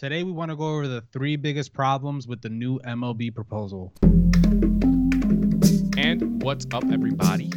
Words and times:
Today 0.00 0.22
we 0.22 0.32
want 0.32 0.50
to 0.50 0.56
go 0.56 0.64
over 0.64 0.88
the 0.88 1.02
three 1.12 1.36
biggest 1.36 1.74
problems 1.74 2.26
with 2.26 2.40
the 2.40 2.48
new 2.48 2.78
MLB 2.78 3.34
proposal. 3.34 3.92
And 5.98 6.42
what's 6.42 6.64
up, 6.72 6.84
everybody? 6.90 7.52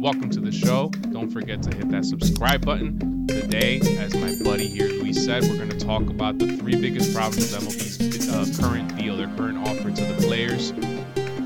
Welcome 0.00 0.30
to 0.30 0.38
the 0.38 0.52
show. 0.52 0.90
Don't 1.10 1.28
forget 1.28 1.60
to 1.64 1.74
hit 1.76 1.88
that 1.88 2.04
subscribe 2.04 2.64
button. 2.64 3.26
Today, 3.26 3.80
as 3.98 4.14
my 4.14 4.32
buddy 4.44 4.68
here 4.68 4.90
Luis 4.90 5.24
said, 5.24 5.42
we're 5.42 5.56
going 5.56 5.70
to 5.70 5.78
talk 5.84 6.02
about 6.02 6.38
the 6.38 6.56
three 6.56 6.80
biggest 6.80 7.12
problems 7.16 7.52
with 7.52 7.64
MLB's 7.64 8.28
uh, 8.28 8.62
current 8.62 8.96
deal, 8.96 9.16
their 9.16 9.26
current 9.36 9.58
offer 9.58 9.90
to 9.90 10.04
the 10.04 10.22
players. 10.24 10.70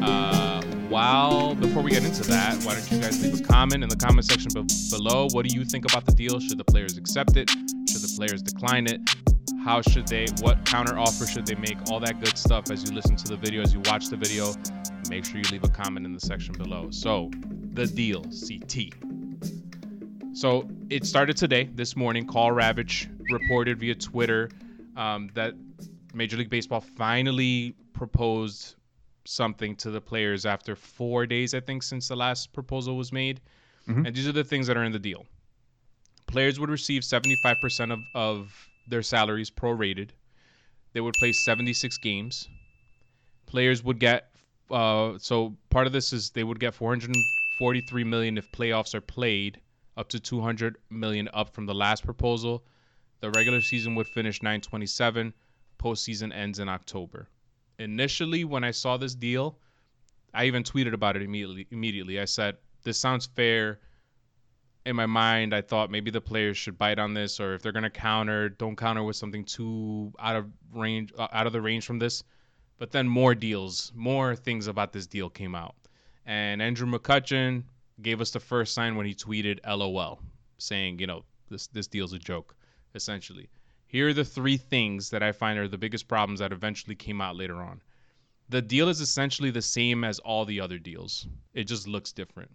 Uh, 0.02 0.62
while 0.90 1.54
before 1.54 1.82
we 1.82 1.92
get 1.92 2.04
into 2.04 2.24
that, 2.24 2.62
why 2.62 2.74
don't 2.74 2.92
you 2.92 2.98
guys 2.98 3.22
leave 3.22 3.40
a 3.40 3.42
comment 3.42 3.82
in 3.82 3.88
the 3.88 3.96
comment 3.96 4.26
section 4.26 4.50
be- 4.52 4.66
below? 4.90 5.28
What 5.32 5.48
do 5.48 5.56
you 5.56 5.64
think 5.64 5.90
about 5.90 6.04
the 6.04 6.12
deal? 6.12 6.38
Should 6.40 6.58
the 6.58 6.64
players 6.64 6.98
accept 6.98 7.38
it? 7.38 7.48
Should 7.88 8.02
the 8.02 8.14
players 8.18 8.42
decline 8.42 8.86
it? 8.86 9.00
How 9.66 9.82
should 9.82 10.06
they? 10.06 10.26
What 10.42 10.64
counter 10.64 10.96
offer 10.96 11.26
should 11.26 11.44
they 11.44 11.56
make? 11.56 11.76
All 11.90 11.98
that 11.98 12.20
good 12.20 12.38
stuff 12.38 12.70
as 12.70 12.88
you 12.88 12.94
listen 12.94 13.16
to 13.16 13.26
the 13.26 13.36
video, 13.36 13.62
as 13.62 13.74
you 13.74 13.80
watch 13.86 14.06
the 14.06 14.16
video. 14.16 14.54
Make 15.10 15.24
sure 15.24 15.38
you 15.38 15.44
leave 15.50 15.64
a 15.64 15.68
comment 15.68 16.06
in 16.06 16.12
the 16.12 16.20
section 16.20 16.54
below. 16.54 16.88
So, 16.92 17.32
the 17.72 17.84
deal, 17.84 18.22
CT. 18.22 18.94
So 20.36 20.68
it 20.88 21.04
started 21.04 21.36
today, 21.36 21.68
this 21.74 21.96
morning. 21.96 22.28
Karl 22.28 22.54
Ravech 22.54 23.08
reported 23.28 23.80
via 23.80 23.96
Twitter 23.96 24.50
um, 24.96 25.30
that 25.34 25.54
Major 26.14 26.36
League 26.36 26.48
Baseball 26.48 26.80
finally 26.80 27.74
proposed 27.92 28.76
something 29.24 29.74
to 29.76 29.90
the 29.90 30.00
players 30.00 30.46
after 30.46 30.76
four 30.76 31.26
days, 31.26 31.54
I 31.54 31.60
think, 31.60 31.82
since 31.82 32.06
the 32.06 32.14
last 32.14 32.52
proposal 32.52 32.96
was 32.96 33.12
made. 33.12 33.40
Mhm. 33.88 34.06
And 34.06 34.14
these 34.14 34.28
are 34.28 34.32
the 34.32 34.44
things 34.44 34.68
that 34.68 34.76
are 34.76 34.84
in 34.84 34.92
the 34.92 35.00
deal. 35.00 35.26
Players 36.28 36.60
would 36.60 36.70
receive 36.70 37.02
75% 37.02 37.90
of, 37.90 37.98
of 38.14 38.68
their 38.86 39.02
salaries 39.02 39.50
prorated. 39.50 40.10
They 40.92 41.00
would 41.00 41.14
play 41.14 41.32
76 41.32 41.98
games. 41.98 42.48
Players 43.46 43.82
would 43.84 43.98
get 43.98 44.30
uh, 44.70 45.14
so 45.18 45.56
part 45.70 45.86
of 45.86 45.92
this 45.92 46.12
is 46.12 46.30
they 46.30 46.44
would 46.44 46.60
get 46.60 46.74
443 46.74 48.04
million 48.04 48.38
if 48.38 48.50
playoffs 48.50 48.94
are 48.94 49.00
played, 49.00 49.60
up 49.96 50.08
to 50.08 50.20
200 50.20 50.76
million 50.90 51.28
up 51.32 51.50
from 51.54 51.66
the 51.66 51.74
last 51.74 52.04
proposal. 52.04 52.64
The 53.20 53.30
regular 53.30 53.60
season 53.60 53.94
would 53.94 54.08
finish 54.08 54.42
927. 54.42 55.32
Postseason 55.78 56.34
ends 56.34 56.58
in 56.58 56.68
October. 56.68 57.28
Initially, 57.78 58.44
when 58.44 58.64
I 58.64 58.70
saw 58.70 58.96
this 58.96 59.14
deal, 59.14 59.58
I 60.34 60.46
even 60.46 60.62
tweeted 60.62 60.92
about 60.92 61.16
it 61.16 61.22
immediately. 61.22 61.66
Immediately, 61.70 62.20
I 62.20 62.24
said, 62.24 62.56
"This 62.82 62.98
sounds 62.98 63.26
fair." 63.26 63.80
In 64.86 64.94
my 64.94 65.06
mind, 65.06 65.52
I 65.52 65.62
thought 65.62 65.90
maybe 65.90 66.12
the 66.12 66.20
players 66.20 66.56
should 66.56 66.78
bite 66.78 67.00
on 67.00 67.12
this, 67.12 67.40
or 67.40 67.54
if 67.54 67.60
they're 67.60 67.72
gonna 67.72 67.90
counter, 67.90 68.48
don't 68.48 68.76
counter 68.76 69.02
with 69.02 69.16
something 69.16 69.44
too 69.44 70.12
out 70.16 70.36
of 70.36 70.48
range, 70.72 71.12
uh, 71.18 71.26
out 71.32 71.48
of 71.48 71.52
the 71.52 71.60
range 71.60 71.84
from 71.84 71.98
this. 71.98 72.22
But 72.78 72.92
then 72.92 73.08
more 73.08 73.34
deals, 73.34 73.90
more 73.96 74.36
things 74.36 74.68
about 74.68 74.92
this 74.92 75.08
deal 75.08 75.28
came 75.28 75.56
out, 75.56 75.74
and 76.24 76.62
Andrew 76.62 76.86
McCutchen 76.86 77.64
gave 78.00 78.20
us 78.20 78.30
the 78.30 78.38
first 78.38 78.74
sign 78.74 78.94
when 78.94 79.06
he 79.06 79.14
tweeted 79.14 79.58
"LOL," 79.66 80.22
saying, 80.58 81.00
you 81.00 81.08
know, 81.08 81.24
this 81.48 81.66
this 81.66 81.88
deal's 81.88 82.12
a 82.12 82.18
joke, 82.20 82.54
essentially. 82.94 83.50
Here 83.88 84.06
are 84.10 84.14
the 84.14 84.24
three 84.24 84.56
things 84.56 85.10
that 85.10 85.20
I 85.20 85.32
find 85.32 85.58
are 85.58 85.66
the 85.66 85.78
biggest 85.78 86.06
problems 86.06 86.38
that 86.38 86.52
eventually 86.52 86.94
came 86.94 87.20
out 87.20 87.34
later 87.34 87.56
on. 87.56 87.82
The 88.50 88.62
deal 88.62 88.88
is 88.88 89.00
essentially 89.00 89.50
the 89.50 89.62
same 89.62 90.04
as 90.04 90.20
all 90.20 90.44
the 90.44 90.60
other 90.60 90.78
deals. 90.78 91.26
It 91.54 91.64
just 91.64 91.88
looks 91.88 92.12
different. 92.12 92.52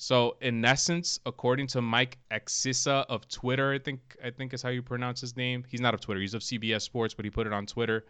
So 0.00 0.38
in 0.40 0.64
essence, 0.64 1.20
according 1.26 1.66
to 1.68 1.82
Mike 1.82 2.16
Axisa 2.30 3.04
of 3.10 3.28
Twitter, 3.28 3.74
I 3.74 3.78
think 3.78 4.16
I 4.24 4.30
think 4.30 4.54
is 4.54 4.62
how 4.62 4.70
you 4.70 4.82
pronounce 4.82 5.20
his 5.20 5.36
name. 5.36 5.62
He's 5.68 5.82
not 5.82 5.92
of 5.92 6.00
Twitter. 6.00 6.20
He's 6.20 6.32
of 6.32 6.40
CBS 6.40 6.80
Sports, 6.80 7.12
but 7.12 7.26
he 7.26 7.30
put 7.30 7.46
it 7.46 7.52
on 7.52 7.66
Twitter. 7.66 8.06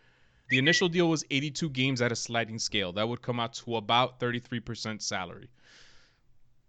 The 0.50 0.58
initial 0.58 0.88
deal 0.88 1.08
was 1.08 1.24
82 1.32 1.68
games 1.70 2.00
at 2.00 2.12
a 2.12 2.14
sliding 2.14 2.60
scale. 2.60 2.92
That 2.92 3.08
would 3.08 3.22
come 3.22 3.40
out 3.40 3.54
to 3.54 3.74
about 3.74 4.20
33% 4.20 5.02
salary. 5.02 5.50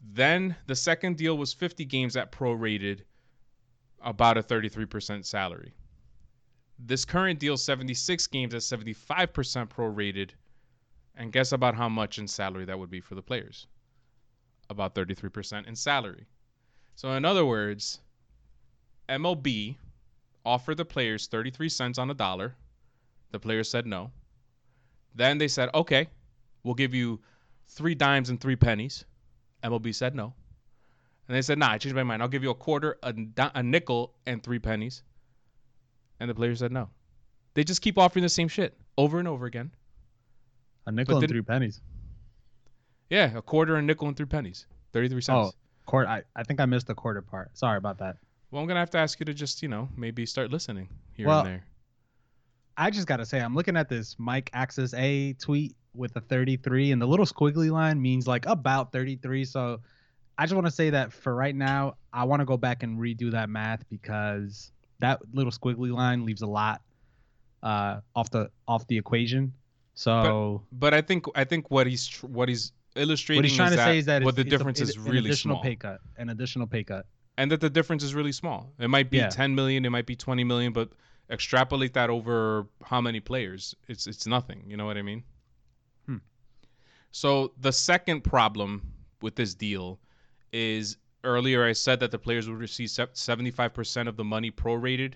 Then 0.03 0.55
the 0.65 0.75
second 0.75 1.17
deal 1.17 1.37
was 1.37 1.53
50 1.53 1.85
games 1.85 2.17
at 2.17 2.31
prorated, 2.31 3.01
about 4.01 4.39
a 4.39 4.41
33% 4.41 5.23
salary. 5.23 5.75
This 6.79 7.05
current 7.05 7.39
deal 7.39 7.57
76 7.57 8.25
games 8.25 8.55
at 8.55 8.61
75% 8.61 9.69
prorated, 9.69 10.31
and 11.15 11.31
guess 11.31 11.51
about 11.51 11.75
how 11.75 11.89
much 11.89 12.17
in 12.17 12.27
salary 12.27 12.65
that 12.65 12.79
would 12.79 12.89
be 12.89 13.01
for 13.01 13.13
the 13.13 13.21
players? 13.21 13.67
About 14.71 14.95
33% 14.95 15.67
in 15.67 15.75
salary. 15.75 16.25
So 16.95 17.11
in 17.11 17.25
other 17.25 17.45
words, 17.45 17.99
MLB 19.09 19.75
offered 20.45 20.77
the 20.77 20.85
players 20.85 21.27
33 21.27 21.67
cents 21.67 21.97
on 21.97 22.09
a 22.09 22.13
dollar. 22.13 22.55
The 23.31 23.39
players 23.39 23.69
said 23.69 23.85
no. 23.85 24.11
Then 25.13 25.37
they 25.37 25.49
said, 25.49 25.69
"Okay, 25.73 26.07
we'll 26.63 26.73
give 26.73 26.93
you 26.93 27.19
3 27.67 27.95
dimes 27.95 28.29
and 28.29 28.39
3 28.39 28.55
pennies." 28.55 29.03
MLB 29.61 29.93
said 29.93 30.15
no. 30.15 30.33
And 31.27 31.35
they 31.37 31.41
said, 31.41 31.57
nah, 31.59 31.71
I 31.71 31.77
changed 31.77 31.95
my 31.95 32.03
mind. 32.03 32.21
I'll 32.21 32.27
give 32.27 32.43
you 32.43 32.49
a 32.49 32.55
quarter, 32.55 32.97
a, 33.03 33.13
a 33.55 33.63
nickel, 33.63 34.13
and 34.25 34.43
three 34.43 34.59
pennies. 34.59 35.03
And 36.19 36.29
the 36.29 36.35
players 36.35 36.59
said 36.59 36.71
no. 36.73 36.89
They 37.53 37.63
just 37.63 37.81
keep 37.81 37.97
offering 37.97 38.23
the 38.23 38.27
same 38.29 38.47
shit 38.49 38.77
over 38.97 39.17
and 39.19 39.27
over 39.27 39.45
again. 39.45 39.71
A 40.87 40.91
nickel 40.91 41.15
and 41.15 41.21
didn't- 41.21 41.31
three 41.33 41.41
pennies. 41.41 41.79
Yeah, 43.11 43.37
a 43.37 43.41
quarter, 43.41 43.75
a 43.75 43.81
nickel, 43.81 44.07
and 44.07 44.15
three 44.15 44.25
pennies. 44.25 44.65
33 44.93 45.21
cents. 45.21 45.35
Oh, 45.37 45.51
quarter. 45.85 46.07
I, 46.07 46.23
I 46.35 46.43
think 46.43 46.59
I 46.59 46.65
missed 46.65 46.87
the 46.87 46.95
quarter 46.95 47.21
part. 47.21 47.55
Sorry 47.57 47.77
about 47.77 47.99
that. 47.99 48.15
Well, 48.49 48.61
I'm 48.61 48.67
going 48.67 48.75
to 48.75 48.79
have 48.79 48.89
to 48.91 48.97
ask 48.97 49.19
you 49.19 49.25
to 49.25 49.33
just, 49.33 49.61
you 49.61 49.67
know, 49.67 49.89
maybe 49.97 50.25
start 50.25 50.49
listening 50.49 50.87
here 51.13 51.27
Well, 51.27 51.41
and 51.41 51.47
there. 51.47 51.65
I 52.77 52.89
just 52.89 53.05
gotta 53.05 53.25
say, 53.25 53.39
I'm 53.39 53.53
looking 53.53 53.77
at 53.77 53.89
this 53.89 54.15
Mike 54.17 54.49
Axisa 54.55 55.37
tweet 55.37 55.75
with 55.93 56.15
a 56.15 56.21
33, 56.21 56.93
and 56.93 57.01
the 57.01 57.05
little 57.05 57.25
squiggly 57.25 57.69
line 57.69 58.01
means 58.01 58.27
like 58.27 58.45
about 58.47 58.91
33. 58.91 59.45
So 59.45 59.81
I 60.37 60.45
just 60.45 60.55
want 60.55 60.65
to 60.65 60.71
say 60.71 60.89
that 60.89 61.11
for 61.11 61.35
right 61.35 61.55
now, 61.55 61.97
I 62.13 62.23
want 62.23 62.39
to 62.39 62.45
go 62.45 62.57
back 62.57 62.81
and 62.81 62.97
redo 62.97 63.29
that 63.31 63.49
math 63.49 63.87
because 63.89 64.71
that 64.99 65.19
little 65.33 65.51
squiggly 65.51 65.91
line 65.93 66.25
leaves 66.25 66.41
a 66.41 66.47
lot 66.47 66.81
uh, 67.61 67.99
off 68.15 68.31
the 68.31 68.49
off 68.67 68.87
the 68.87 68.97
equation. 68.97 69.53
So 69.93 70.63
But 70.71 70.93
I 70.93 71.01
think 71.01 71.25
I 71.35 71.43
think 71.43 71.69
what 71.69 71.85
he's 71.85 72.07
tr- 72.07 72.27
what 72.27 72.47
he's 72.49 72.71
illustrating 72.95 73.41
what 73.43 73.47
he's 73.49 73.57
trying 73.57 73.71
to 73.71 73.77
say 73.77 73.97
is 73.99 74.05
that 74.05 74.23
what 74.23 74.29
it's, 74.29 74.35
the 74.37 74.41
a- 74.41 74.57
difference 74.57 74.79
it- 74.81 74.89
is 74.89 74.95
an 74.97 75.03
really 75.03 75.19
additional 75.29 75.55
small. 75.55 75.63
pay 75.63 75.75
cut, 75.75 76.01
an 76.17 76.29
additional 76.29 76.67
pay 76.67 76.83
cut. 76.83 77.05
and 77.37 77.51
that 77.51 77.61
the 77.61 77.69
difference 77.69 78.03
is 78.03 78.13
really 78.13 78.31
small. 78.31 78.73
It 78.79 78.89
might 78.89 79.09
be 79.09 79.17
Yeah. 79.17 79.29
10 79.29 79.55
million, 79.55 79.85
it 79.85 79.89
might 79.89 80.05
be 80.05 80.15
20 80.15 80.43
million, 80.43 80.73
but 80.73 80.89
extrapolate 81.29 81.93
that 81.93 82.09
over 82.09 82.67
how 82.83 82.99
many 83.01 83.19
players? 83.21 83.73
It's 83.87 84.05
it's 84.07 84.27
nothing. 84.27 84.63
You 84.67 84.75
know 84.77 84.85
what 84.85 84.97
I 84.97 85.01
mean? 85.01 85.23
Hmm. 86.05 86.17
So 87.11 87.53
the 87.59 87.71
second 87.71 88.21
problem 88.23 88.93
with 89.21 89.35
this 89.35 89.53
deal 89.53 89.99
is 90.51 90.97
earlier 91.23 91.63
I 91.65 91.73
said 91.73 91.99
that 92.01 92.11
the 92.11 92.19
players 92.19 92.49
would 92.49 92.57
receive 92.59 92.89
75% 92.89 94.07
of 94.07 94.17
the 94.17 94.23
money 94.23 94.51
prorated. 94.51 95.13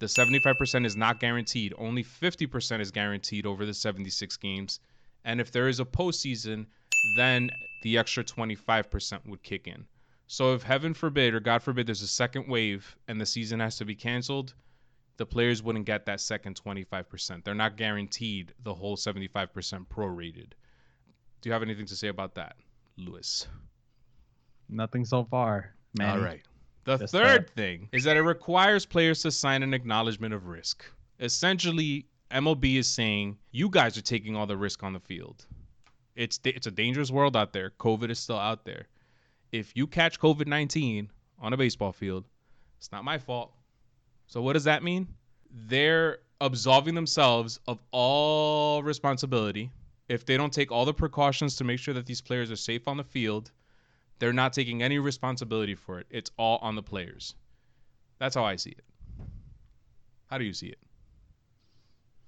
The 0.00 0.06
75% 0.06 0.84
is 0.84 0.96
not 0.96 1.18
guaranteed. 1.18 1.72
Only 1.78 2.04
50% 2.04 2.80
is 2.80 2.90
guaranteed 2.90 3.46
over 3.46 3.64
the 3.64 3.72
76 3.74 4.36
games. 4.36 4.80
And 5.24 5.40
if 5.40 5.50
there 5.50 5.68
is 5.68 5.80
a 5.80 5.84
postseason, 5.84 6.66
then 7.16 7.50
the 7.82 7.98
extra 7.98 8.24
25% 8.24 9.26
would 9.26 9.42
kick 9.42 9.66
in. 9.66 9.84
So 10.26 10.54
if 10.54 10.62
heaven 10.62 10.94
forbid 10.94 11.34
or 11.34 11.40
God 11.40 11.62
forbid 11.62 11.86
there's 11.86 12.02
a 12.02 12.06
second 12.06 12.48
wave 12.48 12.96
and 13.08 13.20
the 13.20 13.26
season 13.26 13.60
has 13.60 13.76
to 13.76 13.84
be 13.84 13.94
canceled, 13.94 14.54
the 15.16 15.26
players 15.26 15.62
wouldn't 15.62 15.84
get 15.84 16.06
that 16.06 16.20
second 16.20 16.60
25%. 16.62 17.44
They're 17.44 17.54
not 17.54 17.76
guaranteed 17.76 18.52
the 18.62 18.74
whole 18.74 18.96
75% 18.96 19.86
prorated. 19.86 20.52
Do 21.40 21.48
you 21.48 21.52
have 21.52 21.62
anything 21.62 21.86
to 21.86 21.96
say 21.96 22.08
about 22.08 22.34
that, 22.36 22.56
Luis? 22.96 23.46
Nothing 24.68 25.04
so 25.04 25.24
far, 25.24 25.74
man. 25.98 26.18
All 26.18 26.24
right. 26.24 26.42
The 26.84 26.98
Just 26.98 27.12
third 27.12 27.50
thing 27.50 27.88
is 27.92 28.04
that 28.04 28.16
it 28.16 28.22
requires 28.22 28.84
players 28.84 29.22
to 29.22 29.30
sign 29.30 29.62
an 29.62 29.72
acknowledgement 29.72 30.34
of 30.34 30.46
risk. 30.46 30.84
Essentially, 31.20 32.06
MLB 32.30 32.76
is 32.76 32.88
saying 32.88 33.38
you 33.52 33.68
guys 33.68 33.96
are 33.96 34.02
taking 34.02 34.36
all 34.36 34.46
the 34.46 34.56
risk 34.56 34.82
on 34.82 34.92
the 34.92 35.00
field. 35.00 35.46
It's 36.16 36.38
it's 36.44 36.66
a 36.66 36.70
dangerous 36.70 37.10
world 37.10 37.36
out 37.36 37.52
there. 37.52 37.70
COVID 37.78 38.10
is 38.10 38.18
still 38.18 38.38
out 38.38 38.64
there. 38.64 38.86
If 39.52 39.72
you 39.74 39.86
catch 39.86 40.20
COVID 40.20 40.46
nineteen 40.46 41.10
on 41.40 41.52
a 41.52 41.56
baseball 41.56 41.92
field, 41.92 42.24
it's 42.78 42.92
not 42.92 43.04
my 43.04 43.18
fault. 43.18 43.52
So 44.26 44.40
what 44.40 44.54
does 44.54 44.64
that 44.64 44.82
mean? 44.82 45.08
They're 45.50 46.18
absolving 46.40 46.94
themselves 46.94 47.60
of 47.66 47.78
all 47.90 48.82
responsibility. 48.82 49.70
If 50.08 50.26
they 50.26 50.36
don't 50.36 50.52
take 50.52 50.70
all 50.70 50.84
the 50.84 50.94
precautions 50.94 51.56
to 51.56 51.64
make 51.64 51.78
sure 51.78 51.94
that 51.94 52.06
these 52.06 52.20
players 52.20 52.50
are 52.50 52.56
safe 52.56 52.88
on 52.88 52.96
the 52.96 53.04
field, 53.04 53.50
they're 54.18 54.32
not 54.32 54.52
taking 54.52 54.82
any 54.82 54.98
responsibility 54.98 55.74
for 55.74 55.98
it. 55.98 56.06
It's 56.10 56.30
all 56.36 56.58
on 56.58 56.74
the 56.74 56.82
players. 56.82 57.34
That's 58.18 58.34
how 58.34 58.44
I 58.44 58.56
see 58.56 58.70
it. 58.70 58.84
How 60.26 60.38
do 60.38 60.44
you 60.44 60.52
see 60.52 60.66
it? 60.66 60.78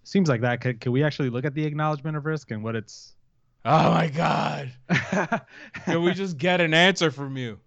Seems 0.05 0.29
like 0.29 0.43
that. 0.43 0.61
Could, 0.61 0.81
could 0.81 0.93
we 0.93 1.03
actually 1.03 1.31
look 1.31 1.45
at 1.45 1.55
the 1.55 1.65
acknowledgement 1.65 2.17
of 2.17 2.25
risk 2.25 2.51
and 2.51 2.63
what 2.63 2.77
it's? 2.77 3.16
Oh 3.67 3.91
my 3.91 4.07
God. 4.09 4.73
Can 5.85 6.03
we 6.03 6.15
just 6.15 6.39
get 6.39 6.61
an 6.61 6.73
answer 6.73 7.11
from 7.11 7.37
you? 7.37 7.59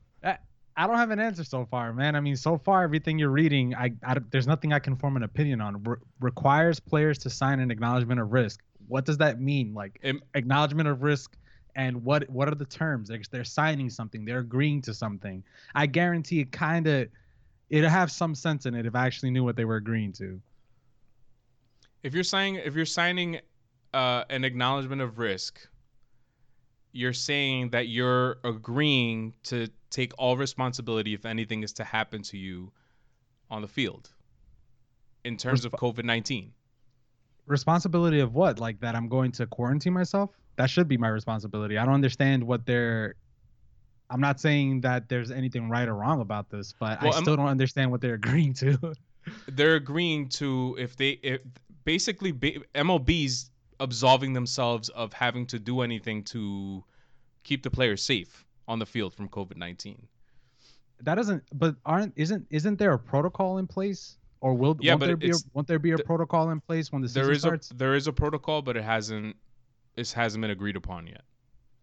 I 0.77 0.87
don't 0.87 0.95
have 0.95 1.11
an 1.11 1.19
answer 1.19 1.43
so 1.43 1.65
far, 1.65 1.91
man. 1.91 2.15
I 2.15 2.21
mean, 2.21 2.37
so 2.37 2.57
far 2.57 2.83
everything 2.83 3.19
you're 3.19 3.31
reading, 3.31 3.75
I, 3.75 3.91
I 4.01 4.15
there's 4.31 4.47
nothing 4.47 4.71
I 4.71 4.79
can 4.79 4.95
form 4.95 5.17
an 5.17 5.23
opinion 5.23 5.59
on. 5.59 5.83
Re- 5.83 5.97
requires 6.21 6.79
players 6.79 7.17
to 7.19 7.29
sign 7.29 7.59
an 7.59 7.69
acknowledgement 7.69 8.21
of 8.21 8.31
risk. 8.31 8.61
What 8.87 9.03
does 9.03 9.17
that 9.17 9.41
mean? 9.41 9.73
Like 9.73 9.99
It- 10.01 10.23
acknowledgement 10.35 10.87
of 10.87 11.03
risk, 11.03 11.35
and 11.75 12.01
what 12.05 12.29
what 12.29 12.47
are 12.47 12.55
the 12.55 12.63
terms? 12.63 13.09
They're, 13.09 13.19
they're 13.29 13.43
signing 13.43 13.89
something. 13.89 14.23
They're 14.23 14.39
agreeing 14.39 14.81
to 14.83 14.93
something. 14.93 15.43
I 15.75 15.85
guarantee 15.85 16.39
it 16.39 16.53
kind 16.53 16.87
of 16.87 17.09
it'd 17.69 17.89
have 17.89 18.09
some 18.09 18.33
sense 18.33 18.65
in 18.65 18.73
it 18.73 18.85
if 18.85 18.95
I 18.95 19.05
actually 19.05 19.31
knew 19.31 19.43
what 19.43 19.57
they 19.57 19.65
were 19.65 19.75
agreeing 19.75 20.13
to. 20.13 20.39
if 22.03 22.13
you're 22.13 22.23
signing 22.23 22.55
if 22.55 22.73
you're 22.75 22.85
signing 22.85 23.41
uh, 23.93 24.23
an 24.29 24.45
acknowledgement 24.45 25.01
of 25.01 25.19
risk, 25.19 25.59
you're 26.91 27.13
saying 27.13 27.69
that 27.69 27.87
you're 27.87 28.37
agreeing 28.43 29.33
to 29.43 29.67
take 29.89 30.11
all 30.17 30.37
responsibility 30.37 31.13
if 31.13 31.25
anything 31.25 31.63
is 31.63 31.73
to 31.73 31.83
happen 31.83 32.21
to 32.23 32.37
you 32.37 32.71
on 33.49 33.61
the 33.61 33.67
field 33.67 34.09
in 35.23 35.37
terms 35.37 35.65
of 35.65 35.71
COVID 35.73 36.03
nineteen. 36.05 36.51
Responsibility 37.45 38.19
of 38.19 38.35
what? 38.35 38.59
Like 38.59 38.79
that 38.81 38.95
I'm 38.95 39.07
going 39.07 39.31
to 39.33 39.47
quarantine 39.47 39.93
myself? 39.93 40.29
That 40.57 40.69
should 40.69 40.87
be 40.87 40.97
my 40.97 41.07
responsibility. 41.07 41.77
I 41.77 41.85
don't 41.85 41.93
understand 41.95 42.43
what 42.43 42.65
they're. 42.65 43.15
I'm 44.11 44.21
not 44.21 44.39
saying 44.39 44.81
that 44.81 45.07
there's 45.09 45.29
anything 45.31 45.69
right 45.69 45.87
or 45.87 45.93
wrong 45.95 46.21
about 46.21 46.49
this, 46.49 46.73
but 46.79 47.01
Well, 47.01 47.11
I 47.11 47.15
I'm- 47.15 47.23
still 47.23 47.35
don't 47.35 47.47
understand 47.47 47.91
what 47.91 48.01
they're 48.01 48.15
agreeing 48.15 48.53
to. 48.55 48.93
They're 49.47 49.75
agreeing 49.75 50.29
to 50.29 50.75
if 50.79 50.95
they 50.95 51.11
if 51.21 51.41
basically 51.85 52.31
ba- 52.31 52.59
MLB's 52.73 53.51
absolving 53.79 54.33
themselves 54.33 54.89
of 54.89 55.13
having 55.13 55.45
to 55.47 55.59
do 55.59 55.81
anything 55.81 56.23
to 56.25 56.83
keep 57.43 57.63
the 57.63 57.69
players 57.71 58.03
safe 58.03 58.45
on 58.67 58.79
the 58.79 58.85
field 58.85 59.13
from 59.13 59.29
COVID 59.29 59.57
nineteen. 59.57 60.07
that 61.01 61.15
doesn't. 61.15 61.43
But 61.53 61.75
aren't 61.85 62.13
isn't 62.15 62.45
isn't 62.49 62.77
there 62.77 62.93
a 62.93 62.99
protocol 62.99 63.57
in 63.57 63.67
place? 63.67 64.17
Or 64.41 64.53
will 64.53 64.77
Yeah, 64.79 64.93
won't 64.93 65.01
but 65.01 65.05
there 65.07 65.17
be 65.17 65.31
a, 65.31 65.35
won't 65.53 65.67
there 65.67 65.79
be 65.79 65.91
a 65.91 65.97
th- 65.97 66.05
protocol 66.05 66.49
in 66.49 66.61
place 66.61 66.91
when 66.91 67.01
the 67.01 67.09
season 67.09 67.23
There 67.23 67.31
is 67.31 67.41
starts? 67.41 67.71
a 67.71 67.73
there 67.73 67.95
is 67.95 68.07
a 68.07 68.13
protocol, 68.13 68.61
but 68.61 68.77
it 68.77 68.83
hasn't 68.83 69.35
it 69.95 70.09
hasn't 70.11 70.41
been 70.41 70.51
agreed 70.51 70.75
upon 70.77 71.07
yet. 71.07 71.23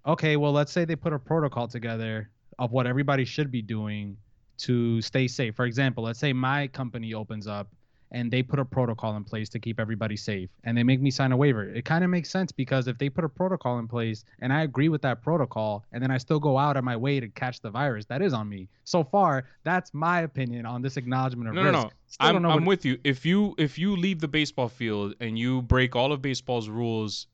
okay, 0.07 0.37
well, 0.37 0.53
let's 0.53 0.73
say 0.73 0.85
they 0.85 0.97
put 0.97 1.13
a 1.13 1.19
protocol 1.19 1.69
together 1.69 2.31
of 2.59 2.73
what 2.73 2.87
everybody 2.87 3.25
should 3.25 3.51
be 3.51 3.61
doing 3.61 4.17
to 4.59 5.03
stay 5.03 5.29
safe. 5.29 5.55
For 5.55 5.67
example, 5.67 6.05
let's 6.05 6.19
say 6.19 6.33
my 6.33 6.69
company 6.69 7.13
opens 7.13 7.47
up 7.47 7.69
and 8.11 8.31
they 8.31 8.43
put 8.43 8.59
a 8.59 8.65
protocol 8.65 9.17
in 9.17 9.25
place 9.25 9.49
to 9.51 9.59
keep 9.59 9.81
everybody 9.81 10.17
safe 10.17 10.51
and 10.65 10.77
they 10.77 10.83
make 10.83 11.01
me 11.01 11.11
sign 11.11 11.33
a 11.33 11.37
waiver. 11.37 11.65
It 11.65 11.85
kind 11.85 12.05
of 12.05 12.11
makes 12.11 12.31
sense 12.31 12.53
because 12.53 12.89
if 12.89 12.99
they 12.99 13.09
put 13.09 13.25
a 13.25 13.29
protocol 13.29 13.79
in 13.79 13.89
place 13.89 14.25
and 14.41 14.53
I 14.53 14.63
agree 14.63 14.89
with 14.89 15.03
that 15.03 15.23
protocol 15.23 15.85
and 15.93 16.03
then 16.03 16.11
I 16.11 16.19
still 16.19 16.41
go 16.41 16.57
out 16.59 16.77
of 16.77 16.85
my 16.85 16.97
way 16.97 17.21
to 17.21 17.29
catch 17.29 17.61
the 17.61 17.71
virus, 17.71 18.07
that 18.07 18.23
is 18.23 18.33
on 18.33 18.49
me. 18.49 18.69
So 18.85 19.05
far, 19.05 19.47
that's 19.65 19.93
my 19.93 20.21
opinion 20.21 20.67
on 20.67 20.83
this 20.83 20.97
acknowledgement 20.97 21.49
of 21.49 21.55
No, 21.55 21.63
no, 21.63 21.71
risk. 21.71 21.83
no. 21.83 21.91
Still 22.09 22.27
don't 22.29 22.37
I'm, 22.37 22.43
know 22.43 22.51
I'm 22.51 22.65
with 22.65 22.85
you. 22.85 22.99
If 23.05 23.27
you 23.27 23.55
if 23.59 23.79
you 23.79 23.97
leave 23.97 24.21
the 24.21 24.29
baseball 24.29 24.69
field 24.69 25.15
and 25.21 25.39
you 25.39 25.63
break 25.63 25.97
all 25.97 26.13
of 26.13 26.23
baseball's 26.23 26.69
rules, 26.69 27.27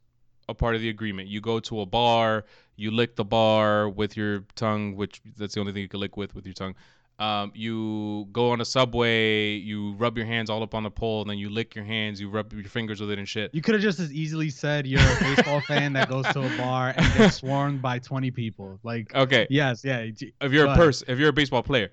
a 0.48 0.54
part 0.54 0.74
of 0.74 0.80
the 0.80 0.88
agreement, 0.88 1.28
you 1.28 1.40
go 1.40 1.60
to 1.60 1.80
a 1.80 1.86
bar, 1.86 2.44
you 2.76 2.90
lick 2.90 3.16
the 3.16 3.24
bar 3.24 3.88
with 3.88 4.16
your 4.16 4.44
tongue, 4.54 4.96
which 4.96 5.20
that's 5.36 5.54
the 5.54 5.60
only 5.60 5.72
thing 5.72 5.82
you 5.82 5.88
can 5.88 6.00
lick 6.00 6.16
with 6.16 6.34
with 6.34 6.46
your 6.46 6.54
tongue. 6.54 6.74
Um, 7.22 7.52
you 7.54 8.26
go 8.32 8.50
on 8.50 8.60
a 8.60 8.64
subway, 8.64 9.52
you 9.54 9.92
rub 9.92 10.16
your 10.16 10.26
hands 10.26 10.50
all 10.50 10.60
up 10.64 10.74
on 10.74 10.82
the 10.82 10.90
pole, 10.90 11.20
and 11.20 11.30
then 11.30 11.38
you 11.38 11.50
lick 11.50 11.76
your 11.76 11.84
hands, 11.84 12.20
you 12.20 12.28
rub 12.28 12.52
your 12.52 12.64
fingers 12.64 13.00
with 13.00 13.12
it 13.12 13.18
and 13.20 13.28
shit. 13.28 13.54
You 13.54 13.62
could 13.62 13.74
have 13.74 13.82
just 13.82 14.00
as 14.00 14.12
easily 14.12 14.50
said 14.50 14.88
you're 14.88 15.00
a 15.00 15.16
baseball 15.20 15.60
fan 15.68 15.92
that 15.92 16.08
goes 16.08 16.26
to 16.32 16.40
a 16.40 16.58
bar 16.58 16.92
and 16.96 17.14
gets 17.16 17.36
swarmed 17.36 17.80
by 17.80 18.00
20 18.00 18.32
people. 18.32 18.80
Like, 18.82 19.14
Okay, 19.14 19.46
yes, 19.50 19.84
yeah. 19.84 20.00
if 20.00 20.52
you're 20.52 20.66
Go 20.66 20.72
a 20.72 20.76
person, 20.76 21.08
if 21.08 21.20
you're 21.20 21.28
a 21.28 21.32
baseball 21.32 21.62
player, 21.62 21.92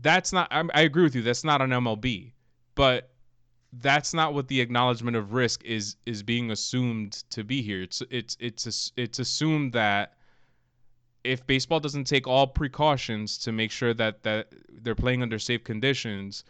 that's 0.00 0.32
not. 0.32 0.48
I'm, 0.50 0.70
I 0.72 0.80
agree 0.82 1.02
with 1.02 1.14
you. 1.14 1.20
That's 1.20 1.44
not 1.44 1.60
an 1.60 1.68
MLB, 1.68 2.32
but 2.74 3.10
that's 3.80 4.14
not 4.14 4.32
what 4.32 4.48
the 4.48 4.62
acknowledgement 4.62 5.14
of 5.14 5.34
risk 5.34 5.62
is 5.64 5.96
is 6.06 6.22
being 6.22 6.52
assumed 6.52 7.22
to 7.30 7.44
be 7.44 7.60
here. 7.60 7.82
It's 7.82 8.02
it's 8.10 8.34
it's 8.40 8.92
it's 8.96 9.18
assumed 9.18 9.74
that 9.74 10.14
if 11.28 11.46
baseball 11.46 11.78
doesn't 11.78 12.04
take 12.04 12.26
all 12.26 12.46
precautions 12.46 13.36
to 13.38 13.52
make 13.52 13.70
sure 13.70 13.92
that 13.94 14.22
that 14.22 14.48
they're 14.82 14.94
playing 14.94 15.22
under 15.22 15.38
safe 15.38 15.62
conditions, 15.62 16.44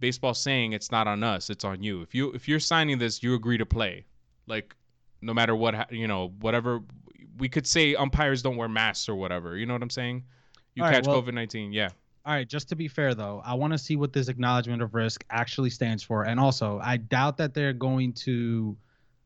baseball's 0.00 0.40
saying 0.40 0.72
it's 0.72 0.90
not 0.90 1.06
on 1.06 1.22
us, 1.22 1.50
it's 1.50 1.64
on 1.64 1.82
you. 1.82 2.00
If 2.00 2.14
you 2.14 2.32
if 2.32 2.48
you're 2.48 2.60
signing 2.60 2.98
this, 2.98 3.22
you 3.22 3.34
agree 3.34 3.58
to 3.58 3.66
play, 3.66 4.06
like 4.46 4.74
no 5.20 5.34
matter 5.34 5.54
what 5.54 5.92
you 5.92 6.08
know, 6.08 6.32
whatever. 6.40 6.80
We 7.38 7.48
could 7.48 7.66
say 7.66 7.94
umpires 7.94 8.42
don't 8.42 8.56
wear 8.56 8.68
masks 8.68 9.08
or 9.08 9.14
whatever. 9.14 9.56
You 9.56 9.64
know 9.64 9.72
what 9.72 9.82
I'm 9.82 9.90
saying? 9.90 10.22
You 10.74 10.82
All 10.82 10.88
right, 10.88 10.96
catch 10.96 11.06
well- 11.06 11.22
COVID 11.22 11.34
nineteen, 11.34 11.72
yeah. 11.72 11.90
All 12.24 12.32
right, 12.32 12.48
just 12.48 12.68
to 12.68 12.76
be 12.76 12.86
fair 12.86 13.14
though, 13.14 13.42
I 13.44 13.54
want 13.54 13.72
to 13.72 13.78
see 13.78 13.96
what 13.96 14.12
this 14.12 14.28
acknowledgement 14.28 14.80
of 14.80 14.94
risk 14.94 15.24
actually 15.30 15.70
stands 15.70 16.04
for. 16.04 16.24
And 16.24 16.38
also, 16.38 16.78
I 16.82 16.96
doubt 16.96 17.36
that 17.38 17.52
they're 17.52 17.72
going 17.72 18.12
to 18.12 18.76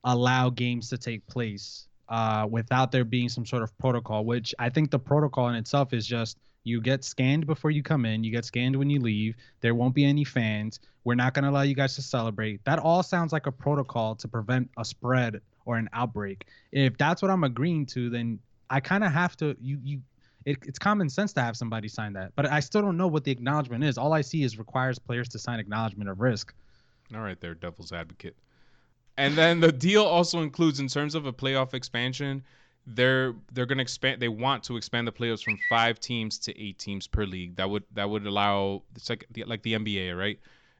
allow 0.05 0.49
games 0.49 0.89
to 0.89 0.99
take 0.99 1.27
place 1.27 1.89
uh, 2.09 2.47
without 2.49 2.93
there 2.93 3.05
being 3.05 3.29
some 3.29 3.45
sort 3.45 3.63
of 3.63 3.77
protocol, 3.79 4.25
which 4.25 4.55
I 4.59 4.69
think 4.69 4.91
the 4.91 4.99
protocol 4.99 5.49
in 5.49 5.55
itself 5.57 5.93
is 5.93 6.07
just 6.07 6.39
you 6.65 6.81
get 6.81 7.05
scanned 7.05 7.47
before 7.47 7.71
you 7.71 7.83
come 7.83 8.05
in, 8.05 8.25
you 8.25 8.33
get 8.33 8.45
scanned 8.45 8.77
when 8.77 8.91
you 8.91 9.01
leave. 9.01 9.37
There 9.61 9.75
won't 9.75 9.95
be 9.95 10.05
any 10.05 10.25
fans. 10.25 10.81
We're 11.05 11.15
not 11.15 11.35
going 11.35 11.45
to 11.45 11.51
allow 11.51 11.63
you 11.63 11.77
guys 11.77 11.95
to 11.95 12.03
celebrate. 12.03 12.65
That 12.65 12.81
all 12.81 13.03
sounds 13.03 13.33
like 13.33 13.47
a 13.47 13.53
protocol 13.53 14.17
to 14.17 14.27
prevent 14.27 14.69
a 14.77 14.85
spread 14.85 15.41
or 15.65 15.77
an 15.77 15.89
outbreak. 15.93 16.47
If 16.73 16.99
that's 16.99 17.23
what 17.23 17.31
I'm 17.31 17.45
agreeing 17.45 17.87
to, 17.87 18.11
then 18.11 18.41
I 18.69 18.81
kind 18.81 19.05
of 19.05 19.13
have 19.13 19.37
to 19.39 19.57
you 19.61 19.79
you 19.83 20.01
it, 20.45 20.59
it's 20.63 20.79
common 20.79 21.09
sense 21.09 21.33
to 21.35 21.43
have 21.43 21.57
somebody 21.57 21.89
sign 21.89 22.13
that. 22.15 22.33
But 22.37 22.51
I 22.51 22.61
still 22.61 22.81
don't 22.81 22.97
know 22.97 23.09
what 23.09 23.25
the 23.25 23.33
acknowledgement 23.33 23.85
is. 23.85 23.99
All 23.99 24.13
I 24.13 24.21
see 24.21 24.43
is 24.45 24.59
requires 24.59 24.99
players 24.99 25.29
to 25.31 25.39
sign 25.39 25.59
acknowledgement 25.59 26.09
of 26.09 26.21
risk. 26.21 26.55
All 27.15 27.21
right, 27.21 27.41
there, 27.41 27.55
devil's 27.55 27.93
advocate. 27.93 28.37
And 29.19 29.35
then 29.35 29.61
the 29.61 29.73
deal 29.73 30.05
also 30.05 30.43
includes, 30.43 30.81
in 30.81 30.89
terms 30.89 31.15
of 31.15 31.27
a 31.27 31.33
playoff 31.33 31.75
expansion, 31.75 32.45
they're 32.87 33.35
they're 33.53 33.67
gonna 33.67 33.83
expand. 33.83 34.21
They 34.21 34.29
want 34.29 34.63
to 34.65 34.77
expand 34.77 35.09
the 35.09 35.13
playoffs 35.13 35.43
from 35.43 35.59
five 35.69 35.99
teams 35.99 36.39
to 36.41 36.61
eight 36.61 36.79
teams 36.79 37.07
per 37.07 37.25
league. 37.25 37.57
That 37.57 37.69
would 37.69 37.85
that 37.95 38.09
would 38.09 38.27
allow 38.27 38.83
it's 38.95 39.11
like 39.11 39.27
the, 39.31 39.45
like 39.45 39.63
the 39.63 39.75
NBA, 39.75 40.17
right? 40.17 40.39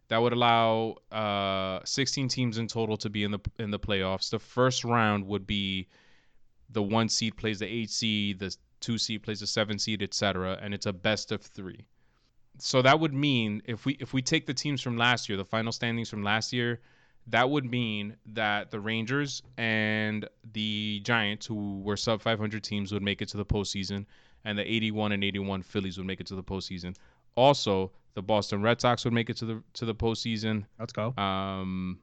That 0.09 0.19
would 0.19 0.33
allow 0.33 0.99
uh, 1.11 1.81
16 1.85 2.29
teams 2.29 2.59
in 2.59 2.69
total 2.69 2.97
to 2.99 3.11
be 3.11 3.25
in 3.25 3.33
the 3.33 3.41
in 3.59 3.71
the 3.71 3.79
playoffs. 3.79 4.31
The 4.31 4.39
first 4.39 4.85
round 4.85 5.27
would 5.27 5.47
be 5.47 5.89
the 6.71 6.83
one 6.83 7.09
seed 7.09 7.37
plays 7.37 7.59
the 7.59 7.67
eight 7.67 7.91
seed, 7.91 8.39
the 8.39 8.55
two 8.81 8.99
seed 8.99 9.23
plays 9.23 9.41
the 9.41 9.47
seven 9.47 9.79
seed, 9.79 10.03
etc. 10.03 10.59
And 10.63 10.75
it's 10.75 10.87
a 10.87 10.93
best 10.93 11.33
of 11.33 11.43
three. 11.43 11.87
So 12.59 12.83
that 12.83 13.01
would 13.01 13.13
mean 13.13 13.63
if 13.65 13.85
we 13.85 13.95
if 13.95 14.13
we 14.13 14.23
take 14.23 14.47
the 14.47 14.55
teams 14.55 14.81
from 14.81 14.97
last 14.97 15.29
year, 15.29 15.37
the 15.37 15.45
final 15.45 15.73
standings 15.73 16.09
from 16.09 16.23
last 16.23 16.53
year, 16.53 16.81
that 17.29 17.51
would 17.51 17.65
mean 17.65 18.17
that 18.27 18.71
the 18.71 18.79
Rangers 18.81 19.43
and 19.57 20.29
the 20.53 21.01
Giants, 21.05 21.47
who 21.47 21.81
were 21.81 21.97
sub 21.97 22.23
500 22.23 22.63
teams, 22.63 22.93
would 22.93 23.03
make 23.03 23.21
it 23.21 23.29
to 23.31 23.37
the 23.37 23.45
postseason, 23.45 24.07
and 24.45 24.57
the 24.59 24.63
81 24.63 25.13
and 25.13 25.25
81 25.25 25.63
Phillies 25.63 25.99
would 25.99 26.07
make 26.07 26.21
it 26.21 26.27
to 26.29 26.35
the 26.37 26.43
postseason. 26.43 26.95
Also, 27.35 27.91
the 28.15 28.23
Boston 28.23 28.63
Red 28.63 28.81
Sox 28.81 29.05
would 29.05 29.13
make 29.13 29.29
it 29.29 29.37
to 29.39 29.45
the 29.45 29.63
to 29.75 29.85
the 29.85 29.95
postseason. 29.95 30.65
Let's 30.79 30.93
go. 30.93 31.15
Um, 31.17 31.99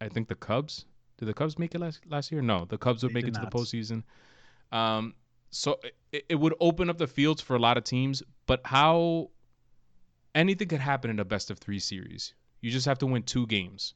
I 0.00 0.08
think 0.08 0.28
the 0.28 0.34
Cubs. 0.34 0.84
Did 1.18 1.26
the 1.26 1.34
Cubs 1.34 1.58
make 1.58 1.74
it 1.74 1.80
last 1.80 2.00
last 2.08 2.32
year? 2.32 2.42
No, 2.42 2.64
the 2.64 2.78
Cubs 2.78 3.02
would 3.02 3.10
They 3.10 3.14
make 3.14 3.28
it 3.28 3.34
to 3.34 3.40
not. 3.42 3.50
the 3.50 3.56
postseason. 3.56 4.02
Um, 4.72 5.14
so 5.50 5.78
it, 6.12 6.24
it 6.28 6.34
would 6.34 6.54
open 6.60 6.90
up 6.90 6.98
the 6.98 7.06
fields 7.06 7.40
for 7.40 7.56
a 7.56 7.58
lot 7.58 7.76
of 7.76 7.84
teams. 7.84 8.22
But 8.46 8.60
how 8.64 9.30
anything 10.34 10.68
could 10.68 10.80
happen 10.80 11.10
in 11.10 11.18
a 11.20 11.24
best 11.24 11.50
of 11.50 11.58
three 11.58 11.78
series? 11.78 12.34
You 12.60 12.70
just 12.70 12.86
have 12.86 12.98
to 12.98 13.06
win 13.06 13.22
two 13.22 13.46
games. 13.46 13.94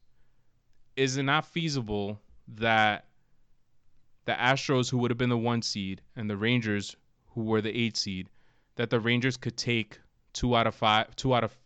Is 0.96 1.16
it 1.16 1.24
not 1.24 1.46
feasible 1.46 2.20
that 2.56 3.06
the 4.24 4.32
Astros, 4.32 4.90
who 4.90 4.98
would 4.98 5.10
have 5.10 5.18
been 5.18 5.28
the 5.28 5.36
one 5.36 5.60
seed, 5.62 6.00
and 6.16 6.30
the 6.30 6.36
Rangers, 6.36 6.96
who 7.34 7.42
were 7.42 7.60
the 7.60 7.76
eight 7.76 7.96
seed, 7.96 8.28
that 8.76 8.90
the 8.90 9.00
Rangers 9.00 9.36
could 9.36 9.56
take 9.56 9.98
two 10.32 10.56
out 10.56 10.66
of 10.66 10.74
five, 10.74 11.14
two 11.16 11.34
out 11.34 11.44
of 11.44 11.56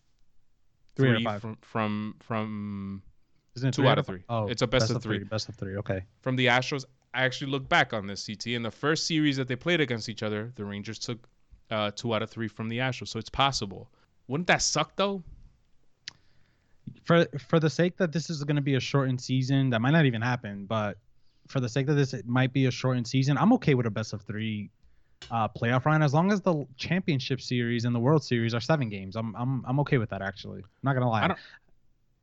Three 0.96 1.10
out 1.10 1.16
of 1.16 1.22
five. 1.22 1.40
from 1.40 1.56
from 1.60 2.14
from 2.18 3.02
Isn't 3.54 3.68
it 3.68 3.74
two 3.74 3.86
out 3.86 3.98
of 3.98 4.06
three. 4.06 4.24
Oh, 4.28 4.48
It's 4.48 4.62
a 4.62 4.66
best 4.66 4.90
of 4.90 4.96
of 4.96 5.02
three. 5.02 5.22
Best 5.22 5.48
of 5.48 5.54
three. 5.54 5.76
Okay. 5.76 6.02
from 6.20 6.34
the 6.36 6.46
Astros. 6.46 6.84
I 7.14 7.24
actually 7.24 7.50
looked 7.50 7.68
back 7.68 7.94
on 7.94 8.06
this 8.06 8.26
CT 8.26 8.48
in 8.48 8.62
the 8.62 8.70
first 8.70 9.06
series 9.06 9.36
that 9.38 9.48
they 9.48 9.56
played 9.56 9.80
against 9.80 10.08
each 10.08 10.22
other. 10.22 10.52
The 10.56 10.64
Rangers 10.64 10.98
took 10.98 11.26
uh, 11.70 11.90
two 11.92 12.14
out 12.14 12.22
of 12.22 12.30
three 12.30 12.48
from 12.48 12.68
the 12.68 12.78
Astros, 12.78 13.08
so 13.08 13.18
it's 13.18 13.30
possible. 13.30 13.90
Wouldn't 14.26 14.48
that 14.48 14.60
suck 14.62 14.96
though? 14.96 15.22
For 17.04 17.26
for 17.38 17.60
the 17.60 17.70
sake 17.70 17.96
that 17.98 18.12
this 18.12 18.30
is 18.30 18.44
going 18.44 18.56
to 18.56 18.62
be 18.62 18.74
a 18.74 18.80
shortened 18.80 19.20
season, 19.20 19.70
that 19.70 19.80
might 19.80 19.92
not 19.92 20.06
even 20.06 20.22
happen. 20.22 20.66
But 20.66 20.98
for 21.46 21.60
the 21.60 21.68
sake 21.68 21.86
that 21.86 21.94
this 21.94 22.14
it 22.14 22.26
might 22.26 22.52
be 22.52 22.66
a 22.66 22.70
shortened 22.70 23.06
season, 23.08 23.38
I'm 23.38 23.52
okay 23.54 23.74
with 23.74 23.86
a 23.86 23.90
best 23.90 24.12
of 24.12 24.22
three 24.22 24.70
uh, 25.30 25.48
playoff 25.48 25.84
run 25.84 26.02
as 26.02 26.14
long 26.14 26.30
as 26.32 26.40
the 26.40 26.66
championship 26.76 27.40
series 27.40 27.84
and 27.84 27.94
the 27.94 27.98
World 27.98 28.22
Series 28.22 28.54
are 28.54 28.60
seven 28.60 28.88
games. 28.88 29.16
I'm 29.16 29.34
I'm 29.36 29.64
I'm 29.66 29.80
okay 29.80 29.98
with 29.98 30.10
that 30.10 30.22
actually. 30.22 30.58
I'm 30.60 30.64
not 30.82 30.94
gonna 30.94 31.08
lie. 31.08 31.24
I 31.24 31.28
don't- 31.28 31.38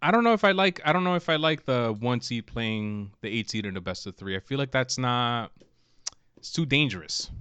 I 0.01 0.11
don't 0.11 0.23
know 0.23 0.33
if 0.33 0.43
I 0.43 0.51
like. 0.51 0.81
I 0.85 0.93
don't 0.93 1.03
know 1.03 1.15
if 1.15 1.29
I 1.29 1.37
like 1.37 1.65
the 1.65 1.95
one 1.99 2.21
seed 2.21 2.45
playing 2.45 3.11
the 3.21 3.29
eight 3.29 3.49
seed 3.49 3.65
in 3.65 3.73
the 3.73 3.81
best 3.81 4.05
of 4.05 4.15
three. 4.15 4.35
I 4.35 4.39
feel 4.39 4.59
like 4.59 4.69
that's 4.69 4.99
not. 4.99 5.51
It's 6.37 6.51
too 6.51 6.65
dangerous. 6.65 7.31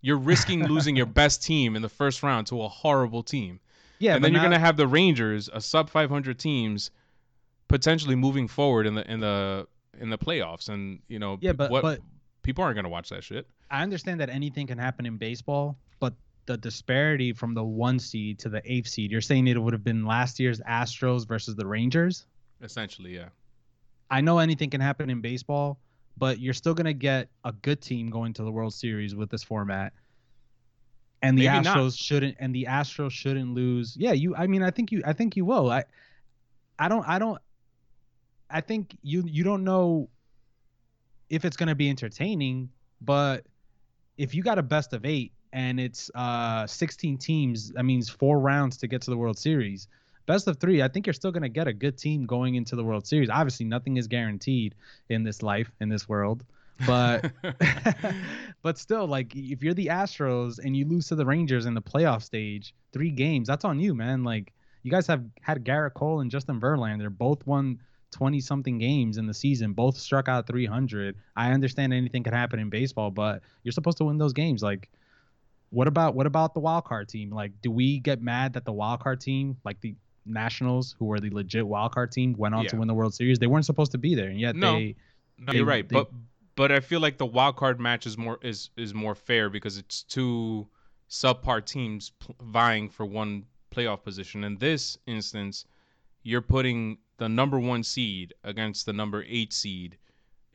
You're 0.00 0.16
risking 0.18 0.66
losing 0.66 0.96
your 0.96 1.06
best 1.20 1.44
team 1.44 1.76
in 1.76 1.82
the 1.82 1.88
first 1.88 2.24
round 2.24 2.48
to 2.48 2.62
a 2.62 2.68
horrible 2.68 3.22
team. 3.22 3.60
Yeah, 4.00 4.16
and 4.16 4.24
then 4.24 4.32
you're 4.32 4.42
gonna 4.42 4.58
have 4.58 4.76
the 4.76 4.88
Rangers, 4.88 5.48
a 5.52 5.60
sub 5.60 5.88
500 5.90 6.38
teams, 6.38 6.90
potentially 7.68 8.16
moving 8.16 8.48
forward 8.48 8.86
in 8.86 8.94
the 8.94 9.08
in 9.10 9.20
the 9.20 9.68
in 10.00 10.10
the 10.10 10.18
playoffs. 10.18 10.68
And 10.68 11.00
you 11.08 11.18
know, 11.18 11.38
Yeah, 11.40 11.52
but- 11.52 11.70
what 11.70 11.82
but- 11.82 12.00
people 12.42 12.64
aren't 12.64 12.76
gonna 12.76 12.88
watch 12.88 13.10
that 13.10 13.22
shit. 13.22 13.46
I 13.70 13.82
understand 13.82 14.18
that 14.20 14.30
anything 14.30 14.66
can 14.66 14.78
happen 14.78 15.06
in 15.06 15.16
baseball, 15.16 15.76
but 16.00 16.14
the 16.46 16.56
disparity 16.56 17.32
from 17.32 17.54
the 17.54 17.62
one 17.62 17.98
seed 18.00 18.38
to 18.40 18.48
the 18.48 18.60
eighth 18.64 18.88
seed, 18.88 19.12
you're 19.12 19.20
saying 19.20 19.46
it 19.46 19.62
would 19.62 19.72
have 19.74 19.84
been 19.84 20.04
last 20.04 20.40
year's 20.40 20.60
Astros 20.62 21.28
versus 21.28 21.54
the 21.54 21.66
Rangers. 21.66 22.26
Essentially, 22.62 23.14
yeah. 23.14 23.28
I 24.10 24.20
know 24.22 24.38
anything 24.38 24.70
can 24.70 24.80
happen 24.80 25.08
in 25.10 25.20
baseball, 25.20 25.78
but 26.16 26.40
you're 26.40 26.54
still 26.54 26.74
gonna 26.74 26.92
get 26.94 27.28
a 27.44 27.52
good 27.52 27.80
team 27.80 28.10
going 28.10 28.32
to 28.32 28.42
the 28.42 28.50
World 28.50 28.74
Series 28.74 29.14
with 29.14 29.30
this 29.30 29.44
format. 29.44 29.92
And 31.22 31.36
the 31.36 31.46
Maybe 31.46 31.64
not. 31.64 31.76
Astros 31.76 31.98
shouldn't 31.98 32.36
and 32.40 32.54
the 32.54 32.66
Astros 32.68 33.10
shouldn't 33.10 33.54
lose. 33.54 33.96
Yeah, 33.96 34.12
you 34.12 34.34
I 34.34 34.46
mean 34.46 34.62
I 34.62 34.70
think 34.70 34.90
you 34.90 35.02
I 35.04 35.12
think 35.12 35.36
you 35.36 35.44
will. 35.44 35.70
I 35.70 35.84
I 36.78 36.88
don't 36.88 37.06
I 37.06 37.18
don't 37.18 37.38
I 38.48 38.60
think 38.60 38.96
you 39.02 39.24
you 39.26 39.44
don't 39.44 39.64
know 39.64 40.08
if 41.28 41.44
it's 41.44 41.56
gonna 41.56 41.74
be 41.74 41.90
entertaining, 41.90 42.70
but 43.00 43.44
if 44.16 44.34
you 44.34 44.42
got 44.42 44.58
a 44.58 44.62
best 44.62 44.92
of 44.92 45.04
eight 45.04 45.32
and 45.52 45.78
it's 45.78 46.10
uh 46.14 46.66
16 46.66 47.18
teams, 47.18 47.70
that 47.72 47.84
means 47.84 48.08
four 48.08 48.40
rounds 48.40 48.76
to 48.78 48.86
get 48.86 49.02
to 49.02 49.10
the 49.10 49.16
World 49.16 49.38
Series 49.38 49.88
best 50.30 50.46
of 50.46 50.58
three, 50.58 50.80
I 50.80 50.86
think 50.86 51.06
you're 51.06 51.12
still 51.12 51.32
going 51.32 51.42
to 51.42 51.48
get 51.48 51.66
a 51.66 51.72
good 51.72 51.98
team 51.98 52.24
going 52.24 52.54
into 52.54 52.76
the 52.76 52.84
World 52.84 53.04
Series. 53.04 53.28
Obviously, 53.30 53.66
nothing 53.66 53.96
is 53.96 54.06
guaranteed 54.06 54.76
in 55.08 55.24
this 55.24 55.42
life, 55.42 55.72
in 55.80 55.88
this 55.88 56.08
world. 56.08 56.44
But 56.86 57.32
but 58.62 58.78
still, 58.78 59.06
like 59.06 59.34
if 59.34 59.62
you're 59.62 59.74
the 59.74 59.86
Astros 59.86 60.58
and 60.58 60.76
you 60.76 60.86
lose 60.86 61.08
to 61.08 61.14
the 61.14 61.24
Rangers 61.26 61.66
in 61.66 61.74
the 61.74 61.82
playoff 61.82 62.22
stage, 62.22 62.74
three 62.92 63.10
games, 63.10 63.48
that's 63.48 63.64
on 63.64 63.78
you, 63.80 63.94
man. 63.94 64.24
Like 64.24 64.52
you 64.82 64.90
guys 64.90 65.06
have 65.06 65.24
had 65.42 65.64
Gerrit 65.64 65.94
Cole 65.94 66.20
and 66.20 66.30
Justin 66.30 66.60
Verlander, 66.60 67.10
both 67.16 67.46
won 67.46 67.78
20 68.12 68.40
something 68.40 68.78
games 68.78 69.18
in 69.18 69.26
the 69.26 69.34
season, 69.34 69.72
both 69.72 69.96
struck 69.96 70.28
out 70.28 70.46
300. 70.46 71.16
I 71.36 71.52
understand 71.52 71.92
anything 71.92 72.24
could 72.24 72.34
happen 72.34 72.58
in 72.58 72.70
baseball, 72.70 73.10
but 73.10 73.42
you're 73.62 73.72
supposed 73.72 73.98
to 73.98 74.04
win 74.04 74.18
those 74.18 74.32
games. 74.32 74.62
Like 74.62 74.90
what 75.70 75.86
about 75.86 76.14
what 76.14 76.26
about 76.26 76.52
the 76.54 76.60
wild 76.60 76.84
card 76.84 77.08
team? 77.08 77.30
Like, 77.30 77.52
do 77.62 77.70
we 77.70 77.98
get 78.00 78.20
mad 78.20 78.52
that 78.54 78.64
the 78.64 78.72
wild 78.72 79.00
card 79.00 79.20
team, 79.20 79.56
like 79.64 79.80
the 79.80 79.94
Nationals, 80.26 80.94
who 80.98 81.06
were 81.06 81.20
the 81.20 81.30
legit 81.30 81.66
wild 81.66 81.92
card 81.92 82.12
team, 82.12 82.34
went 82.36 82.54
on 82.54 82.66
to 82.66 82.76
win 82.76 82.88
the 82.88 82.94
World 82.94 83.14
Series? 83.14 83.38
They 83.38 83.46
weren't 83.46 83.64
supposed 83.64 83.92
to 83.92 83.98
be 83.98 84.14
there, 84.14 84.28
and 84.28 84.38
yet 84.40 84.56
No. 84.56 84.72
they. 84.72 84.96
No, 85.38 85.52
They- 85.52 85.58
you're 85.58 85.66
right, 85.66 85.88
they- 85.88 85.94
but 85.94 86.10
but 86.56 86.70
I 86.72 86.80
feel 86.80 87.00
like 87.00 87.18
the 87.18 87.26
wild 87.26 87.56
card 87.56 87.80
match 87.80 88.06
is 88.06 88.16
more 88.18 88.38
is 88.42 88.70
is 88.76 88.92
more 88.94 89.14
fair 89.14 89.48
because 89.50 89.78
it's 89.78 90.02
two 90.02 90.68
subpar 91.08 91.64
teams 91.64 92.10
pl- 92.18 92.36
vying 92.40 92.88
for 92.88 93.04
one 93.06 93.44
playoff 93.74 94.02
position. 94.02 94.44
In 94.44 94.56
this 94.58 94.98
instance, 95.06 95.64
you're 96.22 96.42
putting 96.42 96.98
the 97.18 97.28
number 97.28 97.58
one 97.58 97.82
seed 97.82 98.34
against 98.44 98.86
the 98.86 98.92
number 98.92 99.24
eight 99.28 99.52
seed 99.52 99.96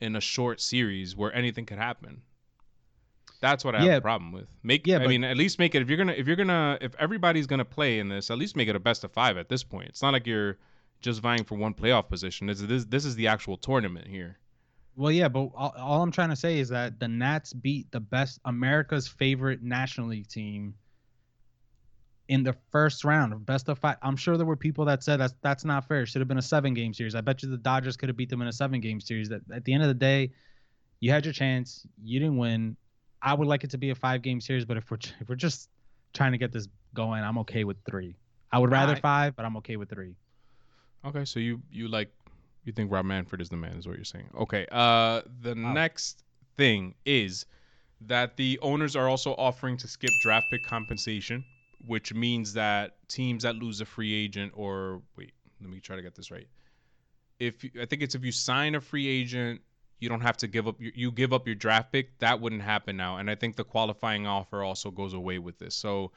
in 0.00 0.16
a 0.16 0.20
short 0.20 0.60
series 0.60 1.16
where 1.16 1.34
anything 1.34 1.64
could 1.66 1.78
happen. 1.78 2.22
That's 3.40 3.64
what 3.64 3.74
I 3.74 3.82
have 3.82 3.98
a 3.98 4.00
problem 4.00 4.32
with. 4.32 4.48
Make 4.62 4.86
Yeah, 4.86 4.96
I 4.96 4.98
but- 5.00 5.08
mean 5.08 5.24
at 5.24 5.36
least 5.36 5.58
make 5.58 5.74
it 5.74 5.82
if 5.82 5.88
you're 5.88 5.98
gonna 5.98 6.12
if 6.14 6.26
you're 6.26 6.36
gonna 6.36 6.78
if 6.80 6.94
everybody's 6.96 7.46
gonna 7.46 7.64
play 7.64 7.98
in 7.98 8.08
this, 8.08 8.30
at 8.30 8.38
least 8.38 8.56
make 8.56 8.68
it 8.68 8.76
a 8.76 8.80
best 8.80 9.04
of 9.04 9.12
five 9.12 9.36
at 9.36 9.48
this 9.48 9.62
point. 9.62 9.88
It's 9.88 10.02
not 10.02 10.12
like 10.12 10.26
you're 10.26 10.56
just 11.00 11.20
vying 11.20 11.44
for 11.44 11.56
one 11.56 11.74
playoff 11.74 12.08
position. 12.08 12.46
This 12.46 12.60
this 12.60 12.84
this 12.86 13.04
is 13.04 13.14
the 13.16 13.26
actual 13.28 13.56
tournament 13.58 14.06
here. 14.08 14.38
Well, 14.96 15.12
yeah, 15.12 15.28
but 15.28 15.50
all, 15.54 15.74
all 15.76 16.02
I'm 16.02 16.10
trying 16.10 16.30
to 16.30 16.36
say 16.36 16.58
is 16.58 16.70
that 16.70 16.98
the 16.98 17.06
Nats 17.06 17.52
beat 17.52 17.90
the 17.92 18.00
best 18.00 18.40
America's 18.46 19.06
favorite 19.06 19.62
National 19.62 20.08
League 20.08 20.28
team 20.28 20.74
in 22.28 22.42
the 22.42 22.56
first 22.72 23.04
round 23.04 23.32
of 23.32 23.44
best 23.44 23.68
of 23.68 23.78
five. 23.78 23.96
I'm 24.02 24.16
sure 24.16 24.36
there 24.36 24.46
were 24.46 24.56
people 24.56 24.86
that 24.86 25.02
said 25.02 25.20
that's 25.20 25.34
that's 25.42 25.64
not 25.64 25.86
fair. 25.86 26.02
It 26.02 26.06
should 26.06 26.20
have 26.20 26.28
been 26.28 26.38
a 26.38 26.42
seven 26.42 26.74
game 26.74 26.94
series. 26.94 27.14
I 27.14 27.20
bet 27.20 27.42
you 27.42 27.50
the 27.50 27.58
Dodgers 27.58 27.96
could 27.96 28.08
have 28.08 28.16
beat 28.16 28.30
them 28.30 28.40
in 28.42 28.48
a 28.48 28.52
seven 28.52 28.80
game 28.80 29.00
series. 29.00 29.28
That 29.28 29.42
at 29.54 29.64
the 29.64 29.74
end 29.74 29.82
of 29.82 29.88
the 29.88 29.94
day, 29.94 30.32
you 31.00 31.10
had 31.10 31.24
your 31.24 31.34
chance. 31.34 31.86
You 32.02 32.18
didn't 32.18 32.38
win. 32.38 32.76
I 33.22 33.34
would 33.34 33.46
like 33.46 33.64
it 33.64 33.70
to 33.70 33.78
be 33.78 33.90
a 33.90 33.94
five 33.94 34.22
game 34.22 34.40
series, 34.40 34.64
but 34.64 34.76
if 34.78 34.90
we're 34.90 34.98
if 35.20 35.28
we're 35.28 35.36
just 35.36 35.68
trying 36.14 36.32
to 36.32 36.38
get 36.38 36.52
this 36.52 36.68
going, 36.94 37.22
I'm 37.22 37.38
okay 37.38 37.64
with 37.64 37.76
three. 37.88 38.16
I 38.50 38.58
would 38.58 38.70
rather 38.70 38.94
I- 38.94 39.00
five, 39.00 39.36
but 39.36 39.44
I'm 39.44 39.56
okay 39.58 39.76
with 39.76 39.90
three. 39.90 40.14
Okay, 41.04 41.24
so 41.24 41.38
you 41.38 41.60
you 41.70 41.88
like 41.88 42.10
you 42.66 42.72
think 42.72 42.90
Rob 42.90 43.06
Manfred 43.06 43.40
is 43.40 43.48
the 43.48 43.56
man 43.56 43.76
is 43.76 43.86
what 43.86 43.96
you're 43.96 44.04
saying. 44.04 44.28
Okay. 44.36 44.66
Uh 44.70 45.22
the 45.40 45.54
Wow. 45.54 45.72
next 45.72 46.24
thing 46.56 46.94
is 47.04 47.46
that 48.02 48.36
the 48.36 48.58
owners 48.60 48.94
are 48.96 49.08
also 49.08 49.34
offering 49.36 49.76
to 49.78 49.88
skip 49.88 50.18
draft 50.18 50.50
pick 50.50 50.62
compensation, 50.62 51.44
which 51.86 52.12
means 52.12 52.52
that 52.54 52.96
teams 53.08 53.44
that 53.44 53.56
lose 53.56 53.80
a 53.80 53.86
free 53.86 54.12
agent 54.12 54.52
or 54.54 55.02
wait, 55.16 55.32
let 55.60 55.70
me 55.70 55.80
try 55.80 55.96
to 55.96 56.02
get 56.02 56.14
this 56.14 56.30
right. 56.30 56.48
If 57.38 57.64
you, 57.64 57.70
I 57.80 57.86
think 57.86 58.02
it's 58.02 58.14
if 58.14 58.24
you 58.24 58.32
sign 58.32 58.74
a 58.74 58.80
free 58.80 59.06
agent, 59.06 59.60
you 59.98 60.08
don't 60.08 60.20
have 60.20 60.36
to 60.38 60.46
give 60.46 60.66
up 60.68 60.76
you 60.78 61.10
give 61.12 61.32
up 61.32 61.46
your 61.46 61.54
draft 61.54 61.92
pick. 61.92 62.18
That 62.18 62.40
wouldn't 62.40 62.62
happen 62.62 62.96
now, 62.96 63.16
and 63.18 63.30
I 63.30 63.34
think 63.34 63.56
the 63.56 63.64
qualifying 63.64 64.26
offer 64.26 64.62
also 64.62 64.90
goes 64.90 65.14
away 65.14 65.38
with 65.38 65.58
this. 65.58 65.74
So 65.74 66.12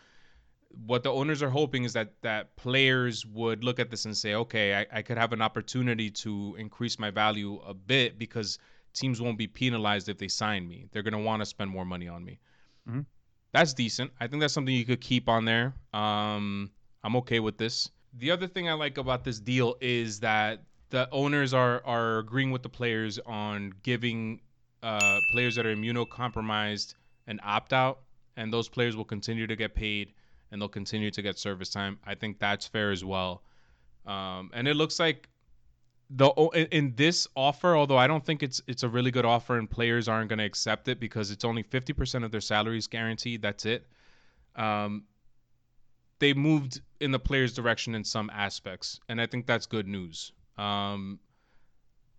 what 0.86 1.04
the 1.04 1.12
owners 1.12 1.42
are 1.42 1.50
hoping 1.50 1.84
is 1.84 1.94
that 1.94 2.14
that 2.22 2.56
players 2.56 3.26
would 3.26 3.64
look 3.64 3.80
at 3.80 3.90
this 3.90 4.06
and 4.06 4.16
say, 4.16 4.36
okay, 4.36 4.76
I, 4.76 5.00
I 5.00 5.02
could 5.02 5.18
have 5.18 5.34
an 5.34 5.42
opportunity 5.42 6.10
to 6.12 6.56
increase 6.58 7.00
my 7.00 7.10
value 7.10 7.60
a 7.66 7.74
bit 7.74 8.20
because 8.20 8.60
teams 8.94 9.22
won't 9.22 9.38
be 9.38 9.48
penalized 9.48 10.10
if 10.10 10.18
they 10.18 10.28
sign 10.28 10.68
me. 10.68 10.88
They're 10.92 11.04
gonna 11.04 11.20
want 11.20 11.42
to 11.42 11.46
spend 11.46 11.72
more 11.72 11.86
money 11.86 12.08
on 12.08 12.24
me. 12.24 12.40
Mhm. 12.88 13.06
That's 13.52 13.74
decent. 13.74 14.12
I 14.20 14.28
think 14.28 14.42
that's 14.42 14.54
something 14.54 14.74
you 14.74 14.86
could 14.86 15.02
keep 15.02 15.28
on 15.28 15.46
there. 15.46 15.74
Um, 15.92 16.72
I'm 17.04 17.16
okay 17.18 17.40
with 17.40 17.58
this. 17.58 17.90
The 18.14 18.32
other 18.32 18.48
thing 18.48 18.70
I 18.70 18.74
like 18.74 18.98
about 18.98 19.24
this 19.24 19.40
deal 19.40 19.76
is 19.82 20.20
that 20.20 20.64
the 20.90 21.10
owners 21.12 21.54
are 21.54 21.84
are 21.86 22.20
agreeing 22.20 22.52
with 22.52 22.64
the 22.64 22.70
players 22.70 23.20
on 23.26 23.74
giving 23.84 24.42
uh, 24.84 25.20
players 25.32 25.56
that 25.56 25.66
are 25.66 25.76
immunocompromised 25.76 26.96
an 27.28 27.40
opt 27.44 27.74
out, 27.74 28.02
and 28.38 28.52
those 28.54 28.70
players 28.70 28.96
will 28.96 29.06
continue 29.06 29.46
to 29.48 29.56
get 29.56 29.76
paid 29.76 30.14
and 30.52 30.62
they'll 30.62 30.70
continue 30.70 31.12
to 31.12 31.22
get 31.22 31.38
service 31.38 31.70
time. 31.70 32.00
I 32.06 32.16
think 32.16 32.40
that's 32.40 32.68
fair 32.68 32.92
as 32.92 33.04
well. 33.04 33.44
Um, 34.06 34.50
and 34.54 34.68
it 34.68 34.76
looks 34.76 35.00
like 35.00 35.30
the 36.10 36.30
in, 36.72 36.94
this 36.96 37.28
offer, 37.36 37.76
although 37.76 37.98
I 37.98 38.08
don't 38.08 38.26
think 38.26 38.42
it's 38.42 38.62
it's 38.68 38.84
a 38.84 38.90
really 38.90 39.12
good 39.12 39.26
offer, 39.26 39.58
and 39.58 39.70
players 39.70 40.08
aren't 40.08 40.30
going 40.30 40.40
to 40.40 40.46
accept 40.46 40.88
it 40.88 41.00
because 41.00 41.30
it's 41.30 41.46
only 41.46 41.62
fifty 41.62 41.94
percent 41.94 42.26
of 42.26 42.32
their 42.32 42.42
salaries 42.42 42.88
guaranteed. 42.88 43.42
That's 43.42 43.66
it. 43.66 43.86
Um, 44.56 45.04
they 46.18 46.34
moved 46.34 46.82
in 47.00 47.12
the 47.12 47.20
players' 47.20 47.54
direction 47.54 47.94
in 47.94 48.04
some 48.04 48.30
aspects, 48.34 49.00
and 49.08 49.22
I 49.22 49.28
think 49.28 49.46
that's 49.46 49.68
good 49.68 49.88
news. 49.88 50.32
Um, 50.58 51.20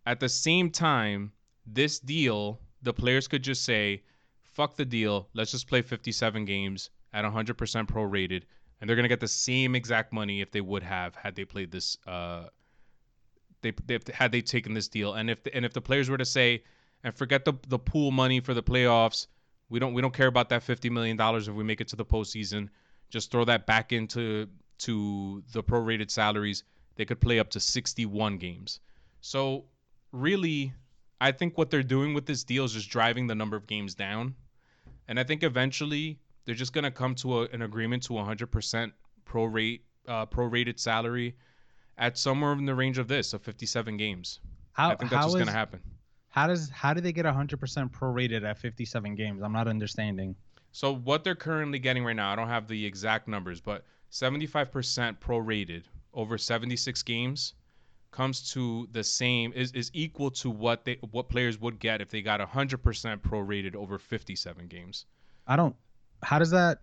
at 0.07 0.21
the 0.21 0.29
same 0.29 0.71
time, 0.71 1.33
this 1.67 1.99
deal, 1.99 2.61
the 2.83 2.93
players 2.93 3.27
could 3.27 3.43
just 3.43 3.65
say, 3.65 4.05
"Fuck 4.45 4.77
the 4.77 4.85
deal. 4.85 5.29
Let's 5.35 5.51
just 5.51 5.67
play 5.67 5.83
57 5.83 6.45
games 6.45 6.91
at 7.13 7.25
100% 7.25 7.55
prorated, 7.87 8.43
and 8.81 8.89
they're 8.89 8.97
gonna 8.97 9.09
get 9.09 9.21
the 9.21 9.29
same 9.29 9.75
exact 9.75 10.13
money 10.13 10.41
if 10.41 10.51
they 10.51 10.61
would 10.61 10.83
have 10.83 11.15
had 11.15 11.35
they 11.35 11.45
played 11.45 11.71
this. 11.71 11.97
Uh, 12.07 12.45
they, 13.63 13.73
they 13.87 13.99
had 14.15 14.33
they 14.33 14.41
taken 14.41 14.73
this 14.73 14.89
deal, 14.89 15.15
and 15.15 15.29
if 15.29 15.43
the, 15.43 15.55
and 15.55 15.65
if 15.65 15.73
the 15.73 15.81
players 15.81 16.09
were 16.09 16.17
to 16.17 16.25
say, 16.25 16.63
and 17.05 17.15
forget 17.15 17.45
the 17.45 17.55
the 17.69 17.79
pool 17.79 18.11
money 18.11 18.41
for 18.41 18.55
the 18.55 18.63
playoffs, 18.63 19.27
we 19.69 19.79
don't 19.79 19.95
we 19.95 20.03
don't 20.03 20.15
care 20.15 20.29
about 20.29 20.49
that 20.51 20.63
50 20.63 20.91
million 20.91 21.17
dollars 21.17 21.49
if 21.49 21.55
we 21.55 21.65
make 21.65 21.81
it 21.81 21.89
to 21.89 21.97
the 21.97 22.05
postseason. 22.05 22.69
Just 23.11 23.31
throw 23.31 23.45
that 23.45 23.67
back 23.67 23.93
into 23.93 24.47
to 24.79 25.43
the 25.53 25.63
prorated 25.63 26.11
salaries. 26.11 26.65
They 26.97 27.05
could 27.05 27.21
play 27.21 27.39
up 27.39 27.51
to 27.51 27.61
61 27.61 28.39
games. 28.39 28.81
So 29.21 29.65
really, 30.13 30.73
I 31.21 31.33
think 31.33 31.59
what 31.59 31.71
they're 31.71 31.83
doing 31.83 32.15
with 32.15 32.27
this 32.27 32.45
deal 32.45 32.65
is 32.65 32.73
just 32.73 32.91
driving 32.91 33.27
the 33.27 33.35
number 33.35 33.57
of 33.57 33.67
games 33.67 33.95
down. 33.95 34.35
And 35.09 35.19
I 35.19 35.25
think 35.25 35.43
eventually 35.43 36.19
they're 36.45 36.55
just 36.55 36.73
going 36.73 36.85
to 36.85 36.91
come 36.91 37.15
to 37.17 37.43
a, 37.43 37.49
an 37.49 37.63
agreement 37.63 38.03
to 38.05 38.15
100% 38.15 38.93
prorate 39.27 39.81
uh, 40.09 40.27
prorated 40.27 40.79
salary 40.79 41.37
at 41.99 42.19
somewhere 42.19 42.53
in 42.53 42.65
the 42.65 42.75
range 42.75 42.99
of 42.99 43.07
this 43.07 43.33
of 43.33 43.43
57 43.43 43.97
games. 43.97 44.41
How 44.73 44.91
I 44.91 44.95
think 44.97 45.11
that's 45.11 45.27
what's 45.27 45.37
gonna 45.37 45.53
happen. 45.53 45.81
How 46.29 46.47
does 46.47 46.71
how 46.71 46.95
do 46.95 47.01
they 47.01 47.13
get 47.13 47.27
100% 47.27 47.91
prorated 47.91 48.45
at 48.45 48.59
57 48.59 49.15
games? 49.15 49.43
I'm 49.43 49.53
not 49.53 49.69
understanding. 49.69 50.35
So 50.73 50.95
what 50.95 51.25
they're 51.25 51.35
currently 51.35 51.79
getting 51.79 52.05
right 52.05 52.17
now, 52.17 52.33
I 52.33 52.37
don't 52.37 52.49
have 52.49 52.69
the 52.69 52.87
exact 52.87 53.27
numbers, 53.27 53.61
but 53.61 53.85
75% 54.13 55.19
prorated 55.19 55.83
over 56.15 56.39
76 56.39 57.03
games 57.03 57.55
comes 58.13 58.51
to 58.53 58.89
the 58.93 59.05
same 59.05 59.53
is, 59.53 59.73
is 59.73 59.91
equal 59.93 60.31
to 60.31 60.51
what 60.51 60.85
they 60.85 60.99
what 61.11 61.29
players 61.29 61.61
would 61.61 61.79
get 61.79 62.01
if 62.01 62.11
they 62.11 62.23
got 62.23 62.41
100% 62.41 62.79
prorated 63.21 63.77
over 63.77 63.99
57 63.99 64.67
games. 64.67 65.07
I 65.47 65.57
don't. 65.57 65.77
How 66.23 66.39
does 66.39 66.51
that? 66.51 66.79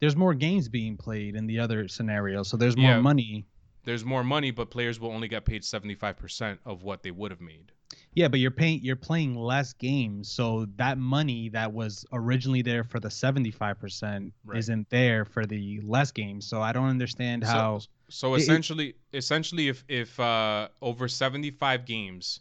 There's 0.00 0.16
more 0.16 0.34
games 0.34 0.68
being 0.68 0.96
played 0.96 1.34
in 1.34 1.46
the 1.46 1.58
other 1.58 1.88
scenario, 1.88 2.42
so 2.42 2.56
there's 2.56 2.76
more 2.76 2.92
Yeah. 2.92 3.00
money. 3.00 3.46
There's 3.84 4.04
more 4.04 4.22
money, 4.22 4.50
but 4.50 4.70
players 4.70 5.00
will 5.00 5.10
only 5.10 5.28
get 5.28 5.44
paid 5.44 5.62
75% 5.64 6.58
of 6.64 6.82
what 6.82 7.02
they 7.02 7.10
would 7.10 7.30
have 7.30 7.40
made. 7.40 7.72
Yeah, 8.14 8.28
but 8.28 8.38
you're 8.38 8.50
paying 8.50 8.80
you're 8.82 8.96
playing 8.96 9.34
less 9.34 9.72
games, 9.72 10.30
so 10.30 10.66
that 10.76 10.98
money 10.98 11.48
that 11.50 11.72
was 11.72 12.04
originally 12.12 12.60
there 12.60 12.84
for 12.84 13.00
the 13.00 13.08
75% 13.08 14.32
Right. 14.44 14.58
isn't 14.58 14.90
there 14.90 15.24
for 15.24 15.46
the 15.46 15.80
less 15.82 16.12
games. 16.12 16.46
So 16.46 16.60
I 16.60 16.72
don't 16.72 16.88
understand 16.88 17.44
how 17.44 17.78
So, 17.78 17.88
so 18.10 18.34
it- 18.34 18.38
it- 18.38 18.42
essentially, 18.42 18.94
essentially, 19.14 19.68
if 19.68 19.84
if 19.88 20.20
uh, 20.20 20.68
over 20.82 21.08
seventy 21.08 21.50
five 21.50 21.86
games, 21.86 22.40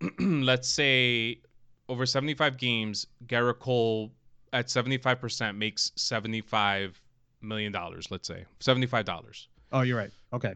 let's 0.18 0.68
say 0.68 1.40
over 1.88 2.06
seventy 2.06 2.34
five 2.34 2.56
games, 2.56 3.06
Gerrit 3.26 3.58
Cole 3.58 4.12
at 4.52 4.70
seventy 4.70 4.98
five 4.98 5.20
percent 5.20 5.56
makes 5.56 5.92
seventy 5.96 6.40
five 6.40 7.00
million 7.40 7.72
dollars. 7.72 8.10
Let's 8.10 8.28
say 8.28 8.44
seventy 8.60 8.86
five 8.86 9.04
dollars. 9.04 9.48
Oh, 9.72 9.80
you're 9.82 9.96
right. 9.98 10.10
Okay. 10.32 10.54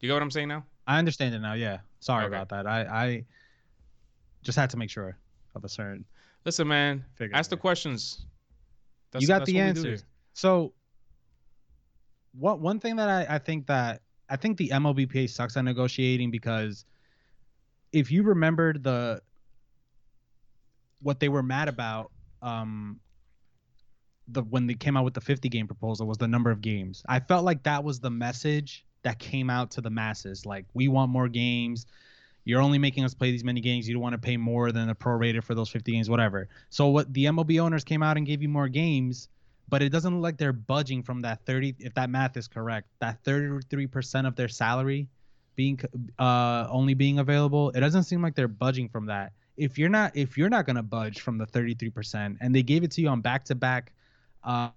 You 0.00 0.08
get 0.08 0.14
what 0.14 0.22
I'm 0.22 0.30
saying 0.30 0.48
now? 0.48 0.64
I 0.86 0.98
understand 0.98 1.34
it 1.34 1.40
now. 1.40 1.54
Yeah. 1.54 1.78
Sorry 2.00 2.26
Okay. 2.26 2.34
about 2.34 2.48
that. 2.50 2.66
I 2.66 2.80
I 2.82 3.24
just 4.42 4.56
had 4.58 4.70
to 4.70 4.76
make 4.76 4.90
sure 4.90 5.16
of 5.54 5.64
a 5.64 5.68
certain 5.68 6.04
Listen, 6.44 6.68
man, 6.68 7.04
ask 7.32 7.50
the 7.50 7.56
questions. 7.56 8.24
you 9.18 9.26
got 9.26 9.38
that's 9.40 9.50
the 9.50 9.54
what 9.58 9.66
we 9.66 9.72
do 9.72 9.78
answers. 9.80 10.04
So, 10.32 10.74
what 12.38 12.60
one 12.60 12.78
thing 12.78 12.94
that 12.96 13.08
I, 13.08 13.34
I 13.34 13.38
think 13.38 13.66
that 13.66 14.02
I 14.28 14.36
think 14.36 14.56
the 14.56 14.68
MLBPA 14.68 15.28
sucks 15.28 15.56
at 15.56 15.64
negotiating 15.64 16.30
because 16.30 16.84
if 17.92 18.12
you 18.12 18.22
remembered 18.22 18.84
the 18.84 19.20
what 21.02 21.18
they 21.18 21.28
were 21.28 21.42
mad 21.42 21.68
about, 21.68 22.12
um, 22.42 23.00
the 24.28 24.42
when 24.42 24.66
they 24.66 24.74
came 24.74 24.96
out 24.96 25.04
with 25.04 25.14
the 25.14 25.20
50 25.20 25.48
game 25.48 25.66
proposal 25.66 26.06
was 26.06 26.18
the 26.18 26.28
number 26.28 26.50
of 26.50 26.60
games. 26.60 27.02
I 27.08 27.20
felt 27.20 27.44
like 27.44 27.62
that 27.64 27.84
was 27.84 28.00
the 28.00 28.10
message 28.10 28.84
that 29.02 29.18
came 29.18 29.50
out 29.50 29.70
to 29.72 29.80
the 29.80 29.90
masses. 29.90 30.44
Like 30.44 30.64
we 30.74 30.88
want 30.88 31.10
more 31.10 31.28
games. 31.28 31.86
You're 32.44 32.60
only 32.60 32.78
making 32.78 33.04
us 33.04 33.14
play 33.14 33.30
these 33.32 33.44
many 33.44 33.60
games. 33.60 33.88
You 33.88 33.94
don't 33.94 34.02
want 34.02 34.14
to 34.14 34.18
pay 34.18 34.36
more 34.36 34.70
than 34.70 34.86
the 34.86 34.94
prorated 34.94 35.42
for 35.42 35.54
those 35.54 35.68
50 35.68 35.92
games, 35.92 36.08
whatever. 36.08 36.48
So 36.70 36.88
what 36.88 37.12
the 37.12 37.24
MLB 37.24 37.60
owners 37.60 37.84
came 37.84 38.02
out 38.02 38.16
and 38.16 38.26
gave 38.26 38.40
you 38.40 38.48
more 38.48 38.68
games, 38.68 39.28
but 39.68 39.82
it 39.82 39.90
doesn't 39.90 40.14
look 40.14 40.22
like 40.22 40.38
they're 40.38 40.52
budging 40.52 41.02
from 41.02 41.22
that 41.22 41.44
30. 41.44 41.76
If 41.78 41.94
that 41.94 42.08
math 42.08 42.36
is 42.36 42.46
correct, 42.46 42.88
that 43.00 43.22
33% 43.24 44.26
of 44.26 44.36
their 44.36 44.48
salary 44.48 45.08
being 45.56 45.80
uh 46.18 46.68
only 46.70 46.94
being 46.94 47.18
available, 47.18 47.70
it 47.70 47.80
doesn't 47.80 48.04
seem 48.04 48.22
like 48.22 48.34
they're 48.34 48.48
budging 48.48 48.88
from 48.88 49.06
that. 49.06 49.32
If 49.56 49.78
you're 49.78 49.88
not 49.88 50.16
if 50.16 50.36
you're 50.36 50.50
not 50.50 50.66
gonna 50.66 50.82
budge 50.82 51.20
from 51.20 51.38
the 51.38 51.46
33% 51.46 52.36
and 52.40 52.54
they 52.54 52.62
gave 52.62 52.84
it 52.84 52.90
to 52.92 53.00
you 53.00 53.08
on 53.08 53.22
back 53.22 53.44
to 53.46 53.54
back, 53.54 53.92
uh, 54.46 54.70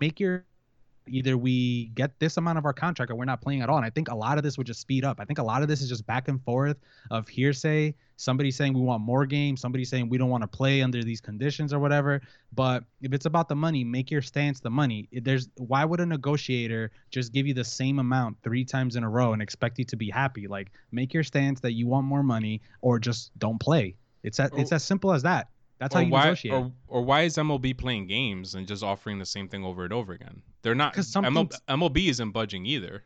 make 0.00 0.20
your 0.20 0.44
either 1.06 1.36
we 1.36 1.86
get 1.94 2.18
this 2.18 2.36
amount 2.36 2.58
of 2.58 2.64
our 2.64 2.72
contract 2.72 3.10
or 3.10 3.14
we're 3.14 3.24
not 3.24 3.40
playing 3.42 3.60
at 3.62 3.68
all. 3.68 3.76
And 3.76 3.84
I 3.84 3.90
think 3.90 4.08
a 4.08 4.14
lot 4.14 4.38
of 4.38 4.44
this 4.44 4.56
would 4.56 4.66
just 4.66 4.80
speed 4.80 5.04
up. 5.04 5.20
I 5.20 5.24
think 5.24 5.38
a 5.38 5.42
lot 5.42 5.62
of 5.62 5.68
this 5.68 5.82
is 5.82 5.88
just 5.88 6.06
back 6.06 6.28
and 6.28 6.42
forth 6.44 6.78
of 7.10 7.28
hearsay. 7.28 7.94
Somebody 8.16 8.50
saying 8.50 8.72
we 8.72 8.80
want 8.80 9.02
more 9.02 9.26
games, 9.26 9.60
somebody 9.60 9.84
saying 9.84 10.08
we 10.08 10.18
don't 10.18 10.30
want 10.30 10.42
to 10.42 10.48
play 10.48 10.82
under 10.82 11.02
these 11.02 11.20
conditions 11.20 11.72
or 11.72 11.78
whatever. 11.78 12.22
But 12.54 12.84
if 13.02 13.12
it's 13.12 13.26
about 13.26 13.48
the 13.48 13.56
money, 13.56 13.84
make 13.84 14.10
your 14.10 14.22
stance 14.22 14.60
the 14.60 14.70
money. 14.70 15.08
There's 15.12 15.48
why 15.56 15.84
would 15.84 16.00
a 16.00 16.06
negotiator 16.06 16.90
just 17.10 17.32
give 17.32 17.46
you 17.46 17.54
the 17.54 17.64
same 17.64 17.98
amount 17.98 18.38
three 18.42 18.64
times 18.64 18.96
in 18.96 19.04
a 19.04 19.10
row 19.10 19.32
and 19.32 19.42
expect 19.42 19.78
you 19.78 19.84
to 19.86 19.96
be 19.96 20.10
happy? 20.10 20.46
Like 20.46 20.70
make 20.90 21.12
your 21.12 21.22
stance 21.24 21.60
that 21.60 21.72
you 21.72 21.86
want 21.86 22.06
more 22.06 22.22
money 22.22 22.62
or 22.80 22.98
just 22.98 23.36
don't 23.38 23.58
play. 23.58 23.96
It's 24.22 24.40
as, 24.40 24.50
it's 24.56 24.72
as 24.72 24.82
simple 24.82 25.12
as 25.12 25.22
that. 25.24 25.48
That's 25.84 25.94
how 25.94 26.00
or 26.00 26.04
you 26.04 26.10
why, 26.10 26.24
negotiate. 26.24 26.54
Or, 26.54 26.72
or 26.88 27.02
why 27.02 27.22
is 27.22 27.36
MLB 27.36 27.76
playing 27.76 28.06
games 28.06 28.54
and 28.54 28.66
just 28.66 28.82
offering 28.82 29.18
the 29.18 29.26
same 29.26 29.48
thing 29.48 29.64
over 29.64 29.84
and 29.84 29.92
over 29.92 30.12
again? 30.14 30.40
They're 30.62 30.74
not. 30.74 30.94
'Cause 30.94 31.06
ML, 31.14 31.24
something's- 31.24 31.60
MLB 31.68 32.08
isn't 32.08 32.30
budging 32.30 32.64
either. 32.66 33.04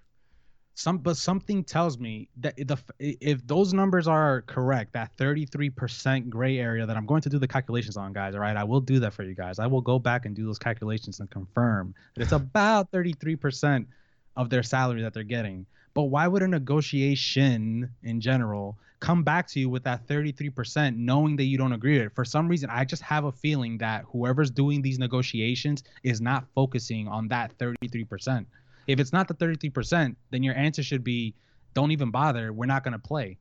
some 0.74 0.98
but 0.98 1.16
something 1.16 1.64
tells 1.64 1.98
me 1.98 2.28
that 2.36 2.54
the 2.56 2.76
if 3.00 3.44
those 3.48 3.72
numbers 3.74 4.06
are 4.06 4.42
correct 4.42 4.92
that 4.92 5.10
33% 5.16 6.30
gray 6.30 6.58
area 6.58 6.86
that 6.86 6.96
i'm 6.96 7.04
going 7.04 7.20
to 7.20 7.28
do 7.28 7.36
the 7.36 7.48
calculations 7.48 7.96
on 7.96 8.12
guys 8.12 8.32
all 8.36 8.40
right 8.40 8.56
i 8.56 8.62
will 8.62 8.80
do 8.80 9.00
that 9.00 9.12
for 9.12 9.24
you 9.24 9.34
guys 9.34 9.58
i 9.58 9.66
will 9.66 9.80
go 9.80 9.98
back 9.98 10.24
and 10.24 10.36
do 10.36 10.44
those 10.46 10.58
calculations 10.58 11.18
and 11.18 11.28
confirm 11.30 11.92
that 12.14 12.22
it's 12.22 12.30
about 12.44 12.92
33% 12.92 13.86
of 14.36 14.50
their 14.50 14.62
salary 14.62 15.02
that 15.02 15.12
they're 15.12 15.24
getting 15.24 15.66
but 15.94 16.04
why 16.04 16.26
would 16.26 16.42
a 16.42 16.48
negotiation 16.48 17.90
in 18.02 18.20
general 18.20 18.78
come 19.00 19.22
back 19.22 19.46
to 19.46 19.60
you 19.60 19.68
with 19.68 19.84
that 19.84 20.06
33% 20.06 20.96
knowing 20.96 21.36
that 21.36 21.44
you 21.44 21.56
don't 21.56 21.72
agree 21.72 21.98
with 21.98 22.06
it 22.08 22.14
for 22.14 22.24
some 22.24 22.48
reason 22.48 22.68
i 22.70 22.84
just 22.84 23.02
have 23.02 23.24
a 23.24 23.32
feeling 23.32 23.78
that 23.78 24.04
whoever's 24.10 24.50
doing 24.50 24.82
these 24.82 24.98
negotiations 24.98 25.84
is 26.02 26.20
not 26.20 26.44
focusing 26.54 27.06
on 27.06 27.28
that 27.28 27.56
33% 27.58 28.44
if 28.88 28.98
it's 28.98 29.12
not 29.12 29.28
the 29.28 29.34
33%, 29.34 30.16
then 30.30 30.42
your 30.42 30.54
answer 30.56 30.82
should 30.82 31.04
be 31.04 31.34
don't 31.74 31.90
even 31.92 32.10
bother. 32.10 32.52
We're 32.52 32.66
not 32.66 32.82
going 32.82 32.92
to 32.92 32.98
play. 32.98 33.36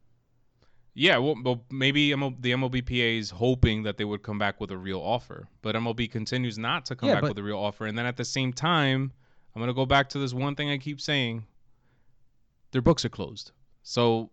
Yeah, 0.93 1.17
well, 1.19 1.35
well 1.41 1.63
maybe 1.71 2.09
ML, 2.09 2.35
the 2.41 2.51
MLBPA 2.51 3.17
is 3.17 3.29
hoping 3.29 3.83
that 3.83 3.97
they 3.97 4.03
would 4.03 4.23
come 4.23 4.37
back 4.37 4.59
with 4.59 4.71
a 4.71 4.77
real 4.77 4.99
offer, 4.99 5.47
but 5.61 5.73
MLB 5.75 6.11
continues 6.11 6.57
not 6.57 6.85
to 6.87 6.95
come 6.95 7.07
Yeah, 7.07 7.15
back 7.15 7.21
but- 7.21 7.29
with 7.29 7.37
a 7.37 7.43
real 7.43 7.57
offer. 7.57 7.85
And 7.85 7.97
then 7.97 8.05
at 8.05 8.17
the 8.17 8.25
same 8.25 8.51
time, 8.51 9.13
I'm 9.55 9.61
gonna 9.61 9.73
go 9.73 9.85
back 9.85 10.09
to 10.09 10.19
this 10.19 10.33
one 10.33 10.55
thing 10.55 10.69
I 10.69 10.77
keep 10.77 10.99
saying: 10.99 11.45
their 12.71 12.81
books 12.81 13.03
are 13.05 13.09
closed. 13.09 13.51
So, 13.83 14.29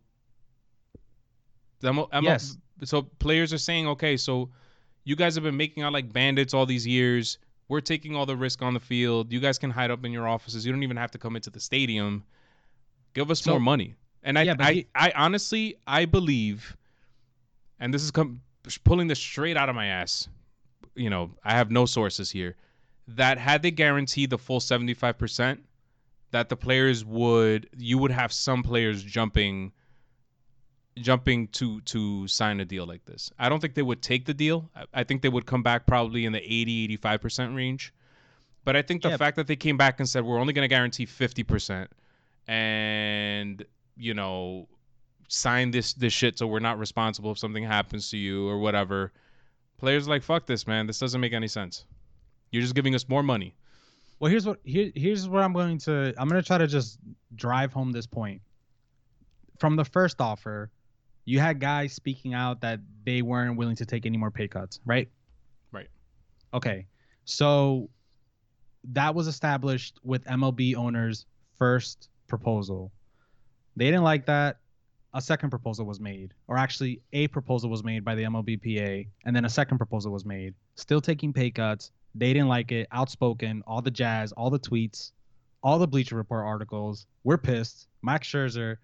ML, 1.82 2.08
ML, 2.10 2.22
Yes. 2.22 2.56
so 2.84 3.02
players 3.02 3.52
are 3.52 3.58
saying, 3.58 3.86
okay, 3.88 4.16
so 4.16 4.50
you 5.04 5.16
guys 5.16 5.34
have 5.34 5.44
been 5.44 5.56
making 5.56 5.82
out 5.82 5.92
like 5.92 6.12
bandits 6.12 6.54
all 6.54 6.66
these 6.66 6.86
years. 6.86 7.38
We're 7.68 7.80
taking 7.80 8.14
all 8.16 8.26
the 8.26 8.36
risk 8.36 8.62
on 8.62 8.74
the 8.74 8.80
field. 8.80 9.32
You 9.32 9.40
guys 9.40 9.58
can 9.58 9.70
hide 9.70 9.90
up 9.90 10.04
in 10.04 10.12
your 10.12 10.26
offices. 10.28 10.64
You 10.66 10.72
don't 10.72 10.82
even 10.82 10.96
have 10.96 11.10
to 11.12 11.18
come 11.18 11.36
into 11.36 11.50
the 11.50 11.60
stadium. 11.60 12.24
Give 13.14 13.30
us 13.30 13.40
So- 13.42 13.52
more 13.52 13.60
money. 13.60 13.94
And 14.22 14.38
I, 14.38 14.42
Yeah, 14.42 14.56
I, 14.58 14.72
he- 14.72 14.86
I 14.94 15.12
honestly, 15.14 15.76
I 15.86 16.06
believe, 16.06 16.76
and 17.78 17.92
this 17.92 18.02
is 18.02 18.10
com- 18.10 18.40
pulling 18.84 19.06
this 19.06 19.18
straight 19.18 19.56
out 19.56 19.68
of 19.68 19.74
my 19.74 19.86
ass. 19.86 20.28
You 20.94 21.10
know, 21.10 21.30
I 21.44 21.52
have 21.52 21.70
no 21.70 21.84
sources 21.84 22.30
here. 22.30 22.56
That 23.08 23.36
had 23.36 23.60
they 23.62 23.70
guaranteed 23.70 24.30
the 24.30 24.38
full 24.38 24.60
seventy-five 24.60 25.18
percent, 25.18 25.62
that 26.34 26.48
the 26.48 26.56
players 26.56 27.04
would, 27.04 27.68
you 27.78 27.96
would 27.96 28.10
have 28.10 28.32
some 28.32 28.64
players 28.64 29.04
jumping, 29.04 29.70
jumping 30.96 31.46
to 31.48 31.80
to 31.82 32.26
sign 32.26 32.58
a 32.58 32.64
deal 32.64 32.86
like 32.86 33.04
this. 33.04 33.30
I 33.38 33.48
don't 33.48 33.60
think 33.60 33.74
they 33.74 33.82
would 33.82 34.02
take 34.02 34.24
the 34.26 34.34
deal. 34.34 34.68
I, 34.74 34.84
I 34.92 35.04
think 35.04 35.22
they 35.22 35.28
would 35.28 35.46
come 35.46 35.62
back 35.62 35.86
probably 35.86 36.24
in 36.24 36.32
the 36.32 36.42
80, 36.42 36.84
85 36.84 37.20
percent 37.20 37.54
range. 37.54 37.94
But 38.64 38.74
I 38.76 38.82
think 38.82 39.02
the 39.02 39.10
Yeah. 39.10 39.16
fact 39.16 39.36
that 39.36 39.46
they 39.46 39.54
came 39.56 39.76
back 39.76 40.00
and 40.00 40.08
said 40.08 40.24
we're 40.24 40.40
only 40.40 40.52
going 40.52 40.64
to 40.64 40.68
guarantee 40.74 41.06
fifty 41.06 41.44
percent, 41.44 41.88
and 42.48 43.64
you 43.96 44.12
know 44.14 44.66
sign 45.28 45.70
this 45.70 45.94
this 45.94 46.12
shit 46.12 46.36
so 46.38 46.46
we're 46.48 46.58
not 46.58 46.78
responsible 46.80 47.30
if 47.30 47.38
something 47.38 47.62
happens 47.64 48.10
to 48.10 48.16
you 48.18 48.48
or 48.48 48.58
whatever 48.58 49.12
players 49.78 50.06
are 50.06 50.10
like 50.10 50.22
fuck 50.22 50.46
this 50.46 50.66
man 50.66 50.86
this 50.86 50.98
doesn't 50.98 51.20
make 51.20 51.32
any 51.32 51.48
sense 51.48 51.86
you're 52.50 52.60
just 52.60 52.74
giving 52.74 52.94
us 52.94 53.08
more 53.08 53.22
money 53.22 53.54
Well, 54.18 54.30
here's 54.30 54.46
what 54.46 54.60
here 54.64 54.90
here's 54.94 55.28
where 55.28 55.42
I'm 55.42 55.52
going 55.52 55.78
to 55.78 56.14
I'm 56.16 56.28
going 56.28 56.40
to 56.40 56.46
try 56.46 56.58
to 56.58 56.66
just 56.66 56.98
drive 57.34 57.72
home 57.72 57.92
this 57.92 58.06
point. 58.06 58.40
From 59.58 59.76
the 59.76 59.84
first 59.84 60.20
offer, 60.20 60.70
you 61.24 61.40
had 61.40 61.60
guys 61.60 61.92
speaking 61.92 62.34
out 62.34 62.60
that 62.60 62.80
they 63.04 63.22
weren't 63.22 63.56
willing 63.56 63.76
to 63.76 63.86
take 63.86 64.06
any 64.06 64.16
more 64.16 64.30
pay 64.30 64.48
cuts, 64.48 64.80
right? 64.84 65.08
Right. 65.72 65.88
Okay. 66.52 66.86
So 67.24 67.88
that 68.92 69.14
was 69.14 69.26
established 69.26 69.98
with 70.02 70.24
MLB 70.24 70.76
owners' 70.76 71.26
first 71.58 72.08
proposal. 72.28 72.92
They 73.76 73.86
didn't 73.86 74.04
like 74.04 74.26
that. 74.26 74.58
A 75.14 75.20
second 75.20 75.50
proposal 75.50 75.86
was 75.86 76.00
made, 76.00 76.34
or 76.48 76.58
actually, 76.58 77.00
a 77.12 77.28
proposal 77.28 77.70
was 77.70 77.84
made 77.84 78.04
by 78.04 78.16
the 78.16 78.24
MLBPA, 78.24 79.06
and 79.24 79.36
then 79.36 79.44
a 79.44 79.48
second 79.48 79.78
proposal 79.78 80.10
was 80.10 80.24
made, 80.24 80.54
still 80.74 81.00
taking 81.00 81.32
pay 81.32 81.52
cuts. 81.52 81.92
They 82.14 82.32
didn't 82.32 82.48
like 82.48 82.72
it. 82.72 82.86
Outspoken, 82.92 83.62
all 83.66 83.82
the 83.82 83.90
jazz, 83.90 84.32
all 84.32 84.50
the 84.50 84.58
tweets, 84.58 85.12
all 85.62 85.78
the 85.78 85.88
Bleacher 85.88 86.16
Report 86.16 86.44
articles. 86.44 87.06
We're 87.24 87.38
pissed. 87.38 87.88
Max 88.02 88.28
Scherzer, 88.28 88.76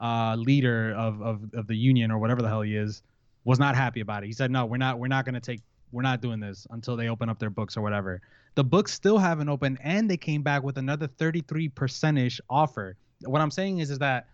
uh, 0.00 0.34
leader 0.36 0.94
of, 0.94 1.22
of 1.22 1.54
of 1.54 1.66
the 1.66 1.76
union 1.76 2.10
or 2.10 2.18
whatever 2.18 2.42
the 2.42 2.48
hell 2.48 2.62
he 2.62 2.76
is, 2.76 3.02
was 3.44 3.58
not 3.58 3.76
happy 3.76 4.00
about 4.00 4.24
it. 4.24 4.26
He 4.26 4.32
said, 4.32 4.50
"No, 4.50 4.66
we're 4.66 4.78
not. 4.78 4.98
We're 4.98 5.08
not 5.08 5.24
going 5.24 5.34
to 5.34 5.40
take. 5.40 5.60
We're 5.92 6.02
not 6.02 6.20
doing 6.20 6.40
this 6.40 6.66
until 6.70 6.96
they 6.96 7.08
open 7.08 7.28
up 7.28 7.38
their 7.38 7.50
books 7.50 7.76
or 7.76 7.82
whatever." 7.82 8.20
The 8.56 8.64
books 8.64 8.92
still 8.92 9.18
haven't 9.18 9.48
opened, 9.48 9.78
and 9.82 10.10
they 10.10 10.16
came 10.16 10.42
back 10.42 10.62
with 10.62 10.78
another 10.78 11.06
33 11.06 11.68
percentage 11.68 12.40
offer. 12.48 12.96
What 13.24 13.40
I'm 13.40 13.50
saying 13.50 13.78
is, 13.78 13.90
is 13.90 13.98
that 13.98 14.28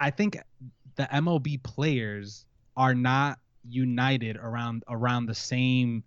I 0.00 0.10
think 0.10 0.36
the 0.96 1.04
MLB 1.04 1.62
players 1.62 2.44
are 2.76 2.94
not 2.94 3.38
united 3.68 4.36
around 4.36 4.84
around 4.88 5.26
the 5.26 5.34
same 5.34 6.02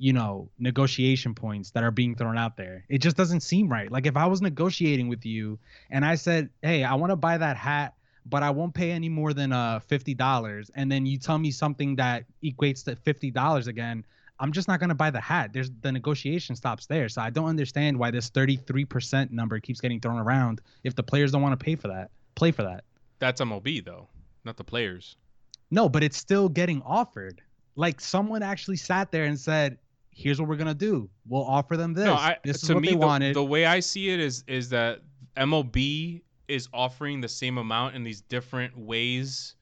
you 0.00 0.14
know 0.14 0.48
negotiation 0.58 1.34
points 1.34 1.70
that 1.72 1.84
are 1.84 1.90
being 1.90 2.14
thrown 2.14 2.38
out 2.38 2.56
there. 2.56 2.84
It 2.88 2.98
just 2.98 3.16
doesn't 3.16 3.40
seem 3.40 3.68
right. 3.68 3.92
Like 3.92 4.06
if 4.06 4.16
i 4.16 4.26
was 4.26 4.40
negotiating 4.40 5.08
with 5.08 5.26
you 5.26 5.58
and 5.90 6.04
i 6.04 6.14
said 6.14 6.48
hey 6.62 6.82
i 6.82 6.94
want 6.94 7.10
to 7.10 7.16
buy 7.16 7.36
that 7.36 7.56
hat 7.56 7.94
but 8.24 8.42
i 8.42 8.50
won't 8.50 8.72
pay 8.74 8.90
any 8.90 9.08
more 9.08 9.34
than 9.34 9.52
uh 9.52 9.80
$50 9.88 10.70
and 10.74 10.90
then 10.90 11.04
you 11.04 11.18
tell 11.18 11.38
me 11.38 11.50
something 11.50 11.96
that 11.96 12.24
equates 12.42 12.84
to 12.84 12.96
$50 12.96 13.66
again 13.66 14.04
i'm 14.38 14.52
just 14.52 14.68
not 14.68 14.80
going 14.80 14.88
to 14.88 14.94
buy 14.94 15.10
the 15.10 15.20
hat. 15.20 15.52
There's 15.52 15.70
the 15.82 15.92
negotiation 15.92 16.56
stops 16.56 16.86
there. 16.86 17.08
So 17.10 17.20
i 17.20 17.28
don't 17.28 17.48
understand 17.48 17.98
why 17.98 18.10
this 18.10 18.30
33% 18.30 19.30
number 19.30 19.60
keeps 19.60 19.80
getting 19.80 20.00
thrown 20.00 20.18
around 20.18 20.62
if 20.82 20.94
the 20.94 21.02
players 21.02 21.30
don't 21.32 21.42
want 21.42 21.58
to 21.58 21.62
pay 21.62 21.76
for 21.76 21.88
that 21.88 22.10
play 22.34 22.52
for 22.52 22.62
that. 22.62 22.84
That's 23.18 23.40
MLB 23.42 23.84
though, 23.84 24.08
not 24.44 24.56
the 24.56 24.64
players. 24.64 25.16
No, 25.70 25.88
but 25.88 26.02
it's 26.02 26.16
still 26.16 26.48
getting 26.48 26.80
offered. 26.82 27.42
Like 27.76 28.00
someone 28.00 28.42
actually 28.42 28.76
sat 28.76 29.12
there 29.12 29.24
and 29.24 29.38
said, 29.38 29.78
"Here's 30.10 30.40
what 30.40 30.48
we're 30.48 30.56
gonna 30.56 30.74
do. 30.74 31.10
We'll 31.26 31.44
offer 31.44 31.76
them 31.76 31.94
this. 31.94 32.04
No, 32.04 32.14
I, 32.14 32.38
this 32.44 32.62
is 32.62 32.68
what 32.70 32.82
me, 32.82 32.88
they 32.88 32.94
the, 32.94 32.98
wanted." 32.98 33.36
the 33.36 33.44
way 33.44 33.66
I 33.66 33.80
see 33.80 34.10
it 34.10 34.20
is 34.20 34.44
is 34.46 34.68
that 34.70 35.00
MLB 35.36 36.22
is 36.48 36.68
offering 36.72 37.20
the 37.20 37.28
same 37.28 37.58
amount 37.58 37.94
in 37.94 38.02
these 38.02 38.20
different 38.20 38.76
ways 38.76 39.54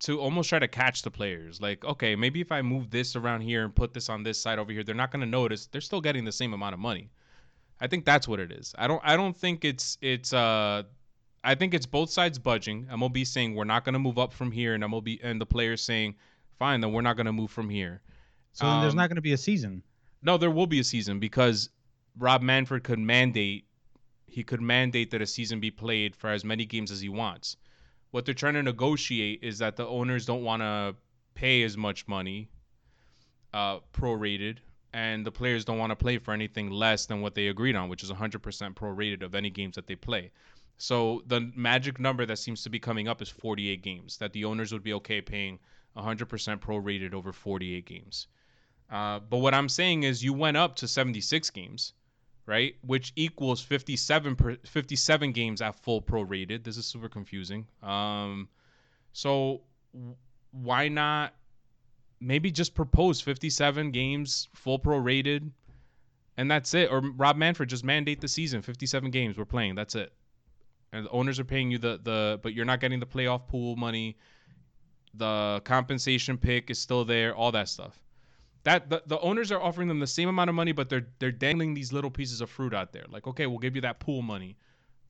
to 0.00 0.20
almost 0.20 0.48
try 0.48 0.58
to 0.58 0.66
catch 0.66 1.02
the 1.02 1.10
players. 1.10 1.60
Like, 1.60 1.84
okay, 1.84 2.16
maybe 2.16 2.40
if 2.40 2.50
I 2.50 2.60
move 2.60 2.90
this 2.90 3.14
around 3.14 3.42
here 3.42 3.64
and 3.64 3.72
put 3.72 3.94
this 3.94 4.08
on 4.08 4.24
this 4.24 4.40
side 4.40 4.58
over 4.58 4.72
here, 4.72 4.82
they're 4.82 4.96
not 4.96 5.12
going 5.12 5.20
to 5.20 5.26
notice. 5.26 5.66
They're 5.66 5.80
still 5.80 6.00
getting 6.00 6.24
the 6.24 6.32
same 6.32 6.52
amount 6.54 6.74
of 6.74 6.80
money. 6.80 7.08
I 7.80 7.86
think 7.86 8.04
that's 8.04 8.26
what 8.26 8.40
it 8.40 8.52
is. 8.52 8.74
I 8.78 8.86
don't 8.86 9.00
I 9.04 9.16
don't 9.16 9.36
think 9.36 9.64
it's 9.64 9.98
it's 10.00 10.32
uh 10.32 10.84
I 11.44 11.54
think 11.56 11.74
it's 11.74 11.86
both 11.86 12.10
sides 12.10 12.38
budging. 12.38 12.86
MLB 12.86 13.26
saying 13.26 13.54
we're 13.54 13.64
not 13.64 13.84
going 13.84 13.94
to 13.94 13.98
move 13.98 14.18
up 14.18 14.32
from 14.32 14.52
here 14.52 14.74
and 14.74 14.84
MLB 14.84 15.18
and 15.22 15.40
the 15.40 15.46
players 15.46 15.82
saying 15.82 16.14
fine, 16.58 16.80
then 16.80 16.92
we're 16.92 17.02
not 17.02 17.16
going 17.16 17.26
to 17.26 17.32
move 17.32 17.50
from 17.50 17.68
here. 17.68 18.00
So 18.52 18.66
then 18.66 18.80
there's 18.80 18.92
um, 18.92 18.98
not 18.98 19.08
gonna 19.08 19.20
be 19.20 19.32
a 19.32 19.38
season. 19.38 19.82
No, 20.22 20.36
there 20.36 20.50
will 20.50 20.66
be 20.66 20.78
a 20.80 20.84
season 20.84 21.18
because 21.18 21.70
Rob 22.18 22.42
Manfred 22.42 22.84
could 22.84 22.98
mandate 22.98 23.64
he 24.26 24.44
could 24.44 24.62
mandate 24.62 25.10
that 25.10 25.20
a 25.20 25.26
season 25.26 25.60
be 25.60 25.70
played 25.70 26.16
for 26.16 26.30
as 26.30 26.42
many 26.44 26.64
games 26.64 26.90
as 26.90 27.00
he 27.00 27.08
wants. 27.08 27.56
What 28.12 28.24
they're 28.24 28.34
trying 28.34 28.54
to 28.54 28.62
negotiate 28.62 29.40
is 29.42 29.58
that 29.58 29.76
the 29.76 29.86
owners 29.86 30.24
don't 30.24 30.42
want 30.42 30.62
to 30.62 30.94
pay 31.34 31.62
as 31.62 31.76
much 31.76 32.08
money, 32.08 32.48
uh, 33.52 33.80
prorated, 33.92 34.58
and 34.94 35.26
the 35.26 35.32
players 35.32 35.66
don't 35.66 35.78
want 35.78 35.90
to 35.90 35.96
play 35.96 36.18
for 36.18 36.32
anything 36.32 36.70
less 36.70 37.06
than 37.06 37.20
what 37.20 37.34
they 37.34 37.48
agreed 37.48 37.76
on, 37.76 37.88
which 37.88 38.02
is 38.02 38.10
100% 38.10 38.74
prorated 38.74 39.22
of 39.22 39.34
any 39.34 39.50
games 39.50 39.76
that 39.76 39.86
they 39.86 39.96
play. 39.96 40.30
So 40.78 41.22
the 41.26 41.52
magic 41.54 42.00
number 42.00 42.26
that 42.26 42.38
seems 42.38 42.62
to 42.62 42.70
be 42.70 42.78
coming 42.78 43.08
up 43.08 43.20
is 43.22 43.28
48 43.28 43.82
games 43.82 44.16
that 44.18 44.32
the 44.32 44.44
owners 44.44 44.72
would 44.72 44.82
be 44.82 44.94
okay 44.94 45.20
paying 45.20 45.58
100% 45.96 46.26
prorated 46.58 47.14
over 47.14 47.32
48 47.32 47.84
games. 47.84 48.28
Uh, 48.92 49.18
but 49.18 49.38
what 49.38 49.54
I'm 49.54 49.70
saying 49.70 50.02
is 50.02 50.22
you 50.22 50.34
went 50.34 50.58
up 50.58 50.76
to 50.76 50.86
76 50.86 51.48
games, 51.50 51.94
right? 52.44 52.74
Which 52.82 53.12
equals 53.16 53.62
57 53.62 54.36
per, 54.36 54.56
57 54.66 55.32
games 55.32 55.62
at 55.62 55.82
full 55.82 56.02
prorated. 56.02 56.62
This 56.62 56.76
is 56.76 56.84
super 56.84 57.08
confusing. 57.08 57.66
Um, 57.82 58.48
so 59.14 59.62
w- 59.94 60.14
why 60.50 60.88
not 60.88 61.32
maybe 62.20 62.50
just 62.50 62.74
propose 62.74 63.20
57 63.20 63.90
games 63.90 64.48
full 64.54 64.78
prorated 64.78 65.50
and 66.36 66.50
that's 66.50 66.72
it 66.74 66.90
or 66.90 67.00
Rob 67.00 67.36
Manfred 67.36 67.68
just 67.68 67.84
mandate 67.84 68.20
the 68.20 68.28
season 68.28 68.62
57 68.62 69.10
games 69.10 69.36
we're 69.36 69.44
playing 69.44 69.74
that's 69.74 69.94
it 69.94 70.12
and 70.92 71.06
the 71.06 71.10
owners 71.10 71.40
are 71.40 71.44
paying 71.44 71.70
you 71.70 71.78
the 71.78 71.98
the 72.02 72.38
but 72.42 72.54
you're 72.54 72.64
not 72.64 72.80
getting 72.80 73.00
the 73.00 73.06
playoff 73.06 73.48
pool 73.48 73.76
money 73.76 74.16
the 75.14 75.60
compensation 75.64 76.38
pick 76.38 76.70
is 76.70 76.78
still 76.78 77.04
there 77.04 77.34
all 77.34 77.50
that 77.50 77.68
stuff 77.68 77.98
that 78.64 78.88
the, 78.88 79.02
the 79.06 79.18
owners 79.20 79.50
are 79.50 79.60
offering 79.60 79.88
them 79.88 79.98
the 79.98 80.06
same 80.06 80.28
amount 80.28 80.50
of 80.50 80.54
money 80.54 80.72
but 80.72 80.88
they're 80.88 81.06
they're 81.18 81.32
dangling 81.32 81.74
these 81.74 81.92
little 81.92 82.10
pieces 82.10 82.40
of 82.40 82.50
fruit 82.50 82.74
out 82.74 82.92
there. 82.92 83.04
Like 83.08 83.26
okay 83.26 83.46
we'll 83.46 83.58
give 83.58 83.74
you 83.74 83.82
that 83.82 84.00
pool 84.00 84.22
money 84.22 84.56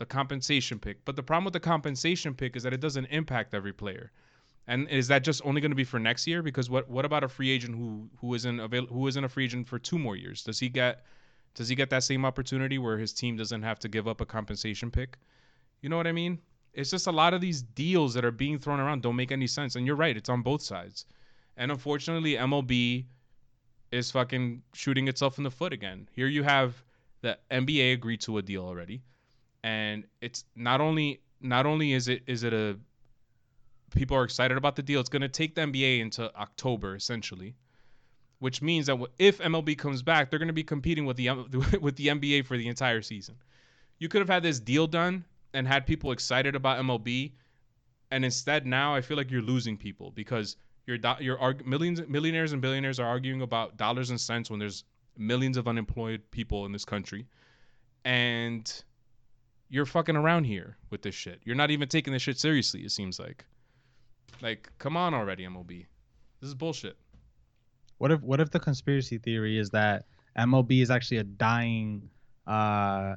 the 0.03 0.07
compensation 0.07 0.81
pick. 0.81 1.05
But 1.05 1.15
the 1.15 1.23
problem 1.23 1.45
with 1.45 1.53
the 1.53 1.61
compensation 1.61 2.35
pick 2.35 2.57
is 2.57 2.65
that 2.65 2.73
it 2.73 2.81
doesn't 2.81 3.07
impact 3.07 3.55
every 3.55 3.73
player. 3.73 4.11
And 4.67 4.89
is 4.89 5.07
that 5.09 5.23
just 5.23 5.41
only 5.45 5.61
going 5.61 5.71
to 5.71 5.77
be 5.77 5.85
for 5.85 6.01
next 6.01 6.27
year? 6.27 6.43
Because 6.43 6.69
what 6.71 6.89
what 6.89 7.05
about 7.05 7.23
a 7.25 7.29
free 7.29 7.51
agent 7.51 7.77
who 7.77 8.09
who 8.21 8.35
isn't 8.35 8.59
avail- 8.59 8.87
who 8.87 9.07
isn't 9.07 9.25
a 9.25 9.29
free 9.29 9.45
agent 9.45 9.69
for 9.69 9.79
two 9.79 9.99
more 9.99 10.17
years? 10.17 10.43
Does 10.43 10.59
he 10.59 10.69
get 10.69 11.05
does 11.55 11.69
he 11.69 11.75
get 11.75 11.91
that 11.91 12.03
same 12.03 12.25
opportunity 12.25 12.79
where 12.79 12.99
his 12.99 13.13
team 13.13 13.37
doesn't 13.37 13.63
have 13.63 13.79
to 13.81 13.89
give 13.89 14.09
up 14.09 14.21
a 14.21 14.27
compensation 14.27 14.91
pick? 14.91 15.19
You 15.83 15.89
know 15.89 15.97
what 15.97 16.07
i 16.07 16.13
mean? 16.13 16.39
It's 16.75 16.91
just 16.91 17.07
a 17.07 17.13
lot 17.13 17.35
of 17.35 17.41
these 17.41 17.63
deals 17.63 18.15
that 18.15 18.25
are 18.25 18.31
being 18.31 18.59
thrown 18.59 18.81
around 18.81 19.03
don't 19.03 19.17
make 19.17 19.31
any 19.33 19.47
sense. 19.47 19.77
And 19.77 19.87
you're 19.87 20.03
right 20.05 20.17
it's 20.17 20.29
on 20.29 20.43
both 20.43 20.63
sides. 20.63 21.07
And 21.57 21.71
unfortunately 21.71 22.35
mlb 22.35 23.05
is 23.93 24.11
fucking 24.11 24.63
shooting 24.73 25.07
itself 25.07 25.39
in 25.39 25.45
the 25.45 25.51
foot 25.51 25.73
again. 25.73 26.09
Here 26.13 26.27
you 26.27 26.43
have 26.43 26.83
the 27.21 27.39
NBA 27.51 27.93
agreed 27.93 28.23
to 28.23 28.39
a 28.39 28.43
deal 28.43 28.65
already, 28.65 29.03
and 29.63 30.05
it's 30.21 30.45
not 30.57 30.81
only 30.81 31.21
not 31.41 31.67
only 31.67 31.93
is 31.93 32.09
it 32.09 32.23
is 32.27 32.43
it 32.43 32.53
a 32.53 32.77
people 33.91 34.17
are 34.17 34.25
excited 34.25 34.57
about 34.57 34.75
the 34.75 34.83
deal. 34.83 34.99
It's 35.01 35.09
going 35.09 35.23
to 35.23 35.29
take 35.29 35.55
the 35.55 35.61
NBA 35.61 36.01
into 36.01 36.35
October 36.37 36.97
essentially, 36.97 37.55
which 38.39 38.63
means 38.63 38.87
that 38.87 38.99
if 39.19 39.39
MLB 39.39 39.77
comes 39.77 40.03
back, 40.03 40.31
they're 40.31 40.39
going 40.39 40.49
to 40.49 40.55
be 40.55 40.65
competing 40.65 41.05
with 41.05 41.17
the 41.17 41.29
with 41.81 41.97
the 41.97 42.09
NBA 42.09 42.47
for 42.47 42.57
the 42.57 42.69
entire 42.69 43.03
season. 43.03 43.37
You 43.99 44.09
could 44.09 44.21
have 44.21 44.29
had 44.29 44.43
this 44.43 44.59
deal 44.59 44.87
done 44.87 45.25
and 45.55 45.69
had 45.69 45.87
people 45.87 46.13
excited 46.13 46.57
about 46.57 46.83
MLB, 46.83 47.33
and 48.11 48.25
instead 48.25 48.67
now 48.67 48.95
I 48.95 49.03
feel 49.03 49.17
like 49.17 49.31
you're 49.31 49.43
losing 49.43 49.77
people 49.77 50.11
because 50.13 50.57
your 50.87 50.99
your 51.21 51.39
arg- 51.39 51.67
millions 51.67 52.01
millionaires 52.09 52.53
and 52.53 52.61
billionaires 52.61 52.99
are 52.99 53.07
arguing 53.07 53.43
about 53.43 53.77
dollars 53.77 54.11
and 54.11 54.21
cents 54.21 54.51
when 54.51 54.59
there's 54.59 54.85
millions 55.17 55.57
of 55.57 55.69
unemployed 55.69 56.23
people 56.31 56.67
in 56.67 56.73
this 56.73 56.85
country, 56.85 57.27
and 58.05 58.83
you're 59.69 59.87
fucking 59.87 60.17
around 60.17 60.45
here 60.45 60.77
with 60.91 61.03
this 61.03 61.15
shit. 61.15 61.41
You're 61.45 61.57
not 61.57 61.71
even 61.71 61.89
taking 61.89 62.13
this 62.13 62.23
shit 62.23 62.39
seriously. 62.39 62.81
It 62.81 62.91
seems 62.91 63.19
like, 63.19 63.45
like, 64.43 64.71
come 64.79 64.97
on 64.97 65.15
already, 65.15 65.45
MLB. 65.45 65.87
This 66.41 66.49
is 66.49 66.55
bullshit. 66.55 66.97
What 67.99 68.11
if 68.11 68.21
what 68.23 68.41
if 68.41 68.51
the 68.51 68.61
conspiracy 68.61 69.19
theory 69.19 69.59
is 69.59 69.71
that 69.71 70.07
MLB 70.37 70.83
is 70.83 70.91
actually 70.91 71.19
a 71.19 71.25
dying 71.25 72.11
uh 72.47 73.15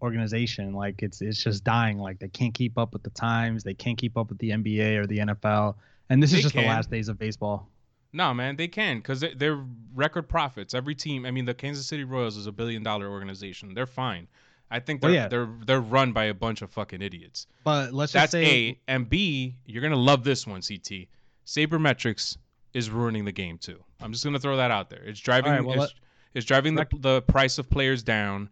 organization 0.00 0.72
like 0.72 1.02
it's 1.02 1.20
it's 1.20 1.44
just 1.44 1.62
dying 1.62 1.98
like 1.98 2.18
they 2.18 2.28
can't 2.28 2.54
keep 2.54 2.76
up 2.76 2.92
with 2.92 3.02
the 3.04 3.10
times 3.10 3.62
they 3.62 3.74
can't 3.74 3.98
keep 3.98 4.16
up 4.16 4.30
with 4.30 4.38
the 4.38 4.50
NBA 4.50 4.96
or 4.96 5.06
the 5.06 5.18
NFL 5.18 5.76
and 6.12 6.22
this 6.22 6.30
They 6.30 6.38
is 6.38 6.42
just 6.42 6.54
can. 6.54 6.64
the 6.64 6.68
last 6.68 6.90
days 6.90 7.08
of 7.08 7.18
baseball 7.18 7.68
No, 8.12 8.34
man, 8.34 8.56
they 8.56 8.68
can 8.68 8.98
because 8.98 9.20
they, 9.20 9.32
they're 9.34 9.64
record 9.94 10.28
profits. 10.28 10.74
Every 10.74 10.94
team, 10.94 11.24
I 11.24 11.30
mean, 11.30 11.46
the 11.46 11.54
Kansas 11.54 11.86
City 11.86 12.04
Royals 12.04 12.36
is 12.36 12.46
a 12.46 12.52
billion 12.52 12.82
dollar 12.82 13.08
organization. 13.08 13.72
They're 13.74 13.86
fine. 13.86 14.28
I 14.70 14.80
think 14.80 15.00
oh, 15.02 15.08
they're 15.08 15.14
Well, 15.14 15.22
yeah. 15.22 15.28
they're 15.28 15.48
they're 15.66 15.80
run 15.80 16.12
by 16.12 16.24
a 16.24 16.34
bunch 16.34 16.62
of 16.62 16.70
fucking 16.70 17.00
idiots. 17.02 17.46
but 17.64 17.92
let's 17.92 18.12
just 18.12 18.32
That's 18.32 18.32
say 18.32 18.68
A. 18.68 18.80
And 18.88 19.08
B, 19.08 19.56
you're 19.64 19.82
gonna 19.82 19.96
love 19.96 20.24
this 20.24 20.46
one, 20.46 20.60
CT. 20.60 21.08
Sabermetrics 21.46 22.36
is 22.74 22.90
ruining 22.90 23.24
the 23.24 23.32
game 23.32 23.58
too. 23.58 23.82
I'm 24.00 24.12
just 24.12 24.24
gonna 24.24 24.38
throw 24.38 24.56
that 24.56 24.70
out 24.70 24.90
there. 24.90 25.02
It's 25.04 25.20
driving 25.20 25.52
right, 25.52 25.64
well, 25.64 25.82
it's, 25.84 25.94
it's 26.34 26.46
driving 26.46 26.74
the, 26.74 26.86
the 26.98 27.22
price 27.22 27.58
of 27.58 27.68
players 27.70 28.02
down. 28.02 28.48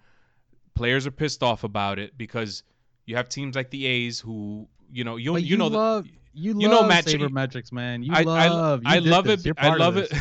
Players 0.74 1.06
are 1.06 1.10
pissed 1.10 1.42
off 1.42 1.64
about 1.64 1.98
it 1.98 2.16
because 2.16 2.62
you 3.06 3.16
have 3.16 3.28
teams 3.28 3.56
like 3.56 3.70
the 3.70 3.86
A's 3.86 4.20
who 4.20 4.68
you 4.92 5.04
know 5.04 5.16
you 5.16 5.32
but 5.32 5.42
you, 5.42 5.56
know 5.56 5.68
the- 5.68 5.76
love 5.76 6.06
you, 6.32 6.54
you 6.58 6.68
know 6.68 6.82
Matt 6.86 7.06
Ch- 7.06 7.14
sabermetrics 7.14 7.72
man 7.72 8.02
you 8.02 8.12
I, 8.14 8.22
love 8.22 8.82
I, 8.84 8.96
you 8.96 9.00
I 9.00 9.10
love 9.10 9.24
this. 9.24 9.44
it. 9.46 9.54
I 9.58 9.74
love 9.74 9.96
it. 9.96 10.12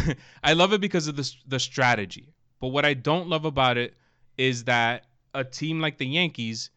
I 0.43 0.53
love 0.53 0.73
it 0.73 0.81
because 0.81 1.07
of 1.07 1.15
the 1.15 1.31
the 1.47 1.59
strategy. 1.59 2.33
But 2.59 2.69
what 2.69 2.83
I 2.85 2.93
don't 2.93 3.27
love 3.29 3.45
about 3.45 3.77
it 3.77 3.95
is 4.37 4.63
that 4.65 5.05
a 5.33 5.43
team 5.43 5.79
like 5.79 5.97
the 5.97 6.05
Yankees 6.07 6.71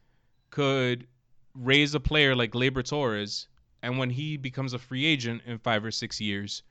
could 0.51 1.07
raise 1.55 1.95
a 1.95 2.01
player 2.01 2.35
like 2.37 2.53
Gleyber 2.53 2.85
Torres, 2.85 3.49
and 3.83 3.99
when 3.99 4.11
he 4.11 4.37
becomes 4.37 4.75
a 4.75 4.79
free 4.79 5.05
agent 5.07 5.43
in 5.47 5.59
five 5.59 5.85
or 5.85 5.91
six 5.91 6.21
years, 6.21 6.63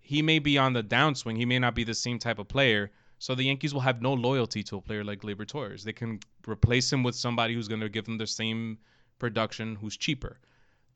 he 0.00 0.22
may 0.22 0.38
be 0.38 0.58
on 0.58 0.72
the 0.74 0.82
downswing. 0.82 1.36
He 1.36 1.44
may 1.46 1.58
not 1.58 1.74
be 1.74 1.84
the 1.84 1.94
same 1.94 2.18
type 2.18 2.38
of 2.38 2.46
player. 2.48 2.90
So 3.18 3.34
the 3.34 3.44
Yankees 3.44 3.72
will 3.72 3.80
have 3.80 4.02
no 4.02 4.12
loyalty 4.12 4.62
to 4.64 4.76
a 4.76 4.80
player 4.80 5.02
like 5.02 5.20
Gleyber 5.22 5.46
Torres. 5.48 5.82
They 5.82 5.92
can 5.94 6.20
replace 6.46 6.92
him 6.92 7.02
with 7.02 7.14
somebody 7.14 7.54
who's 7.54 7.66
going 7.68 7.80
to 7.80 7.88
give 7.88 8.04
them 8.04 8.18
the 8.18 8.26
same 8.26 8.78
production, 9.18 9.76
who's 9.76 9.96
cheaper. 9.96 10.38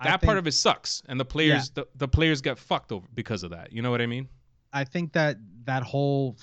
That 0.02 0.22
part 0.22 0.38
of 0.38 0.46
it 0.46 0.52
sucks, 0.52 1.02
and 1.08 1.20
the 1.20 1.26
players 1.26 1.70
the, 1.70 1.86
the 1.96 2.08
players 2.08 2.40
get 2.40 2.58
fucked 2.58 2.90
over 2.90 3.06
because 3.14 3.42
of 3.42 3.50
that. 3.50 3.72
You 3.72 3.82
know 3.82 3.90
what 3.90 4.00
I 4.00 4.06
mean? 4.06 4.28
I 4.72 4.84
think 4.84 5.12
that 5.12 5.36
that 5.64 5.82
whole 5.82 6.36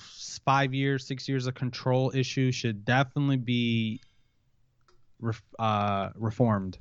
five 0.44 0.72
years, 0.72 1.06
six 1.06 1.28
years 1.28 1.46
of 1.46 1.54
control 1.54 2.12
issue 2.14 2.52
should 2.52 2.84
definitely 2.84 3.36
be 3.36 4.00
ref, 5.20 5.42
uh, 5.58 6.10
reformed. 6.14 6.78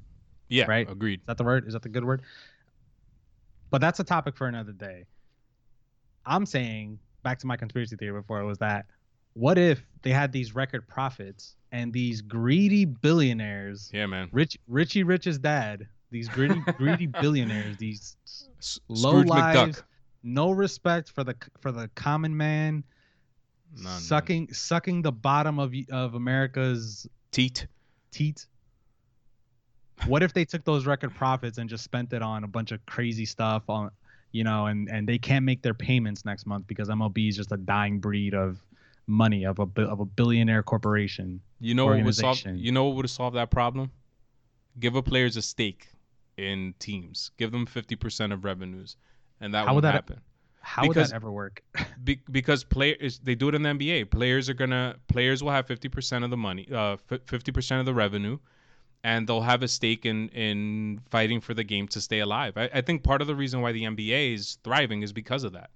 Yeah, 0.50 0.66
Right. 0.68 0.90
Agreed. 0.90 1.22
Is 1.22 1.26
that 1.26 1.38
the 1.38 1.44
word? 1.44 1.68
Is 1.68 1.74
that 1.74 1.82
the 1.82 1.90
good 1.90 2.06
word? 2.06 2.22
But 3.70 3.82
that's 3.82 4.00
a 4.00 4.04
topic 4.04 4.38
for 4.38 4.48
another 4.48 4.72
day. 4.72 5.06
I'm 6.26 6.46
saying 6.46 7.00
back 7.24 7.40
to 7.40 7.48
my 7.48 7.58
conspiracy 7.58 7.96
theory 7.98 8.22
before 8.22 8.44
was 8.46 8.58
that 8.60 8.86
what 9.34 9.58
if 9.58 9.84
they 10.04 10.12
had 10.12 10.32
these 10.32 10.56
record 10.56 10.88
profits 10.88 11.57
and 11.72 11.92
these 11.94 12.22
greedy 12.22 12.86
billionaires, 12.86 13.90
Yeah, 13.94 14.06
man. 14.06 14.30
Rich 14.32 14.58
Richie 14.68 15.04
Rich's 15.04 15.38
dad, 15.38 15.88
these 16.12 16.28
greedy 16.30 16.60
greedy 16.78 17.06
billionaires, 17.08 17.78
these 17.78 18.16
S- 18.60 18.80
low 18.88 19.12
Scrooge 19.22 19.28
lives, 19.28 19.78
McDuck. 19.80 19.84
no 20.24 20.52
respect 20.52 21.10
for 21.10 21.24
the 21.24 21.36
for 21.60 21.72
the 21.72 21.90
common 21.96 22.36
man, 22.36 22.84
None. 23.76 24.00
sucking 24.00 24.54
sucking 24.54 25.02
the 25.02 25.12
bottom 25.12 25.60
of 25.60 25.74
of 25.92 26.14
America's 26.16 27.08
Teat. 27.32 27.68
teat. 28.12 28.48
What 30.06 30.24
if 30.24 30.34
they 30.34 30.46
took 30.46 30.64
those 30.64 30.86
record 30.86 31.14
profits 31.16 31.58
and 31.58 31.70
just 31.70 31.84
spent 31.84 32.14
it 32.14 32.22
on 32.22 32.44
a 32.44 32.48
bunch 32.48 32.72
of 32.72 32.86
crazy 32.86 33.26
stuff 33.26 33.64
on, 33.70 33.90
you 34.32 34.44
know, 34.44 34.68
and 34.68 34.88
and 34.90 35.08
they 35.10 35.18
can't 35.18 35.44
make 35.44 35.62
their 35.64 35.74
payments 35.74 36.24
next 36.24 36.46
month 36.46 36.68
because 36.68 36.88
MLB 36.88 37.30
is 37.30 37.36
just 37.36 37.52
a 37.52 37.58
dying 37.58 38.00
breed 38.00 38.34
of 38.34 38.60
money 39.08 39.46
of 39.46 39.60
a 39.60 39.68
of 39.82 40.00
a 40.00 40.06
billionaire 40.06 40.64
corporation. 40.64 41.42
You 41.60 41.74
know 41.74 41.86
what 41.88 42.04
would 42.04 42.16
solve? 42.16 42.40
You 42.46 42.72
know 42.72 42.86
what 42.86 42.96
would 42.98 43.06
have 43.06 43.12
solved 43.12 43.36
that 43.36 43.50
problem? 43.52 43.92
Give 44.80 44.96
a 44.96 45.02
players 45.02 45.38
a 45.38 45.42
stake 45.42 45.88
in 46.38 46.76
teams. 46.80 47.32
Give 47.38 47.52
them 47.52 47.66
50% 47.66 48.32
of 48.32 48.44
revenues, 48.46 48.96
and 49.42 49.54
that 49.54 49.66
How 49.68 49.74
would 49.76 49.84
that- 49.84 49.94
happen. 49.94 50.22
How 50.62 50.82
Because- 50.82 50.96
would 51.08 51.12
that 51.12 51.16
ever 51.16 51.32
work? 51.32 51.64
Be- 52.04 52.20
because 52.30 52.64
players 52.66 53.20
they 53.20 53.36
do 53.36 53.48
it 53.50 53.56
in 53.56 53.62
the 53.64 53.70
NBA. 53.70 54.04
Players 54.12 54.50
are 54.50 54.54
gonna 54.54 54.98
players 55.08 55.42
will 55.42 55.52
have 55.52 55.66
50% 55.66 56.24
of 56.26 56.30
the 56.30 56.36
money, 56.38 56.68
uh, 56.72 56.98
50% 57.26 57.80
of 57.80 57.86
the 57.86 57.94
revenue, 57.94 58.38
and 59.04 59.26
they'll 59.28 59.42
have 59.42 59.64
a 59.64 59.68
stake 59.70 60.06
in 60.06 60.28
in 60.30 61.00
fighting 61.10 61.40
for 61.40 61.54
the 61.54 61.64
game 61.64 61.88
to 61.88 62.02
stay 62.02 62.20
alive. 62.20 62.58
I, 62.58 62.70
I 62.74 62.82
think 62.82 63.04
part 63.04 63.22
of 63.22 63.28
the 63.28 63.36
reason 63.36 63.62
why 63.62 63.72
the 63.72 63.84
NBA 63.86 64.34
is 64.34 64.58
thriving 64.64 65.04
is 65.04 65.14
because 65.14 65.44
of 65.46 65.54
that. 65.54 65.70